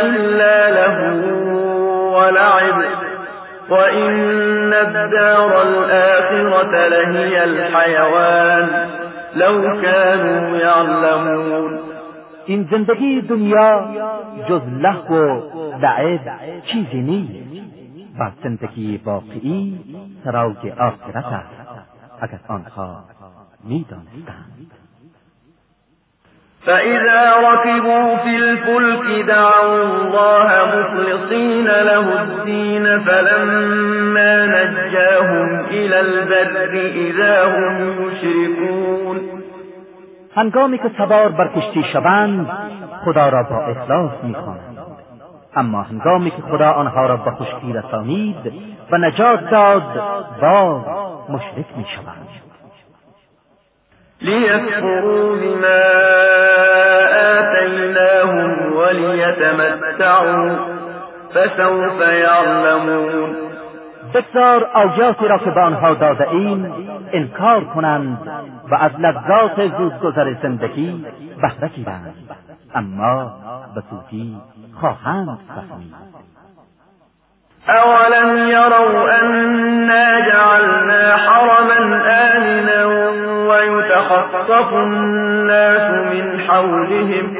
إلا 0.00 0.70
له 0.70 0.96
ولعب 2.16 2.84
وإن 3.70 4.72
الدار 4.72 5.62
الآخرة 5.62 6.88
لهي 6.88 7.44
الحيوان 7.44 9.03
لو 9.36 9.82
كانوا 9.82 10.56
يعلمون. 10.58 11.78
این 12.46 12.68
زندگی 12.70 13.20
دنیا 13.20 13.88
جز 14.48 14.62
لحو 14.80 15.14
و 15.14 15.40
لعب 15.82 16.20
چیزی 16.72 17.00
نیست 17.00 17.64
و 18.18 18.30
زندگی 18.44 19.00
واقعی 19.04 19.80
سرای 20.24 20.70
آخرت 20.78 21.24
است 21.24 21.84
اگر 22.20 22.38
آنها 22.48 23.04
میدانستند. 23.64 24.70
فإذا 26.66 27.22
ركبوا 27.48 28.16
في 28.16 28.36
الفلك 28.36 29.26
دعوا 29.26 29.82
الله 29.82 30.48
مخلصين 30.78 31.66
له 31.66 32.22
الدين 32.22 32.98
فلما 33.00 34.46
نجاهم 34.46 35.64
إلى 35.64 36.00
البر 36.00 36.72
إذا 36.94 37.44
هم 37.44 37.74
يشركون. 38.02 38.83
هنگامی 40.36 40.78
که 40.78 40.90
سوار 40.96 41.28
بر 41.28 41.48
کشتی 41.48 41.84
شوند 41.92 42.48
خدا 43.04 43.28
را 43.28 43.42
با 43.42 43.56
اخلاص 43.56 44.10
می‌خوانند. 44.22 44.78
اما 45.56 45.82
هنگامی 45.82 46.30
که 46.30 46.42
خدا 46.50 46.70
آنها 46.70 47.06
را 47.06 47.16
به 47.16 47.30
خشکی 47.30 47.72
رسانید 47.72 48.52
و 48.90 48.98
نجات 48.98 49.50
داد 49.50 49.82
باز 50.40 50.82
مشرک 51.28 51.66
می‌شوند. 51.76 52.28
ليكفروا 54.22 55.36
بما 55.36 55.82
لهدیناهم 57.64 58.76
وليتمتعوا 58.76 60.56
فسوف 61.34 62.00
یعلمون. 62.00 63.36
بگذار 64.14 64.64
آیاتی 64.74 65.28
را 65.28 65.38
که 65.38 65.50
به 65.50 65.60
آنها 65.60 65.94
داده 65.94 66.30
ایم 66.30 66.74
انکار 67.12 67.64
کنند 67.64 68.18
و 68.70 68.74
از 68.74 68.92
لذات 68.98 69.76
زودگذر 69.78 70.34
زندگی 70.42 71.04
بهره 71.42 71.68
گیرند 71.68 72.14
اما 72.74 73.32
به 73.74 73.82
زودی 73.90 74.36
خواهند 74.80 75.38
فهمید. 75.48 75.94
اولم 77.68 78.48
یروا 78.48 79.08
انا 79.10 80.20
جعلنا 80.20 81.16
حرما 81.16 81.96
آمنا 82.34 82.86
ويتخطف 83.48 84.72
الناس 84.72 85.90
من 85.90 86.40
حولهم 86.40 87.36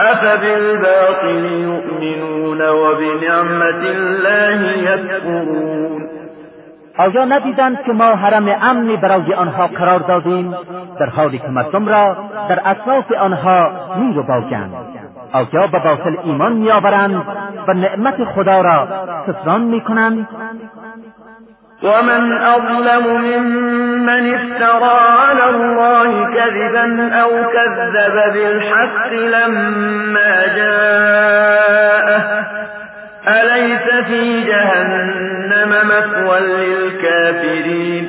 أفبالباطل 0.00 1.44
يؤمنون 1.44 2.68
وبنعمة 2.68 3.82
الله 3.84 4.60
يكفرون 4.90 6.11
آیا 6.98 7.24
ندیدند 7.24 7.82
که 7.82 7.92
ما 7.92 8.04
حرم 8.04 8.48
امنی 8.62 8.96
برای 8.96 9.34
آنها 9.34 9.66
قرار 9.66 9.98
دادیم؟ 9.98 10.54
در 11.00 11.06
حالی 11.06 11.38
که 11.38 11.48
مردم 11.48 11.88
را 11.88 12.16
در 12.48 12.60
اطراف 12.64 13.12
آنها 13.12 13.70
می 13.96 14.14
رو 14.14 14.22
باگند 14.22 14.72
آیا 15.32 15.66
به 15.66 15.78
باطل 15.78 16.16
ایمان 16.24 16.52
میآورند 16.52 17.22
و 17.68 17.72
نعمت 17.72 18.24
خدا 18.24 18.60
را 18.60 18.88
کفران 19.26 19.60
می‌کنند؟ 19.60 20.28
ومن 21.82 22.32
أظلم 22.32 23.04
ممن 23.20 24.34
افترى 24.34 24.98
على 25.18 25.44
الله 25.54 26.26
كذبا 26.34 27.10
أو 27.22 27.30
كذب 27.52 28.32
بالحق 28.32 29.12
لما 29.12 30.46
جاءه. 30.56 32.22
أليس 33.28 34.04
في 34.06 34.44
جهنم 34.44 35.70
مثوى 35.88 36.40
للكافرين؟ 36.40 38.08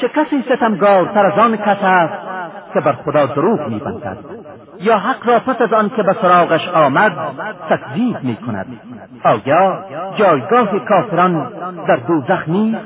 چه 0.00 0.08
کسی 0.08 0.42
ستمگارتر 0.42 1.26
از 1.26 1.38
آن 1.38 1.56
کس 1.56 1.78
است 1.82 2.14
که 2.74 2.80
بر 2.80 2.92
خدا 2.92 3.26
دروغ 3.26 3.68
میبندد؟ 3.68 4.16
یا 4.80 4.98
حق 4.98 5.28
را 5.28 5.38
پس 5.38 5.60
از 5.60 5.72
آن 5.72 5.90
که 5.96 6.02
به 6.02 6.16
سراغش 6.22 6.68
آمد 6.68 7.12
تکذیب 7.70 8.16
می 8.22 8.36
کند 8.36 8.66
آیا 9.24 9.84
جایگاه 10.18 10.84
کافران 10.88 11.52
در 11.88 11.96
دوزخ 11.96 12.48
نیست؟ 12.48 12.78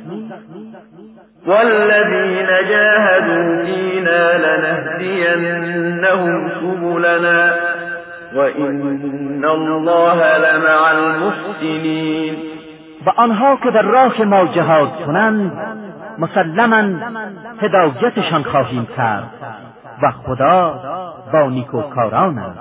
والذین 1.47 2.47
جاهدوا 2.47 3.65
فینا 3.65 4.33
لنهدینهم 4.33 5.89
سبلنا. 6.61 7.78
الله 9.77 10.39
لمع 10.39 10.89
المحسنین 10.91 12.37
و 13.07 13.11
آنها 13.17 13.57
که 13.57 13.71
در 13.71 13.83
راه 13.83 14.23
ما 14.23 14.45
جهاد 14.45 14.91
کنند 15.07 15.53
مسلما 16.19 16.99
هدایتشان 17.61 18.43
خواهیم 18.43 18.87
کرد 18.97 19.31
و 20.03 20.11
خدا 20.11 20.81
با 21.33 21.49
نیکوکاران 21.49 22.39
است 22.39 22.59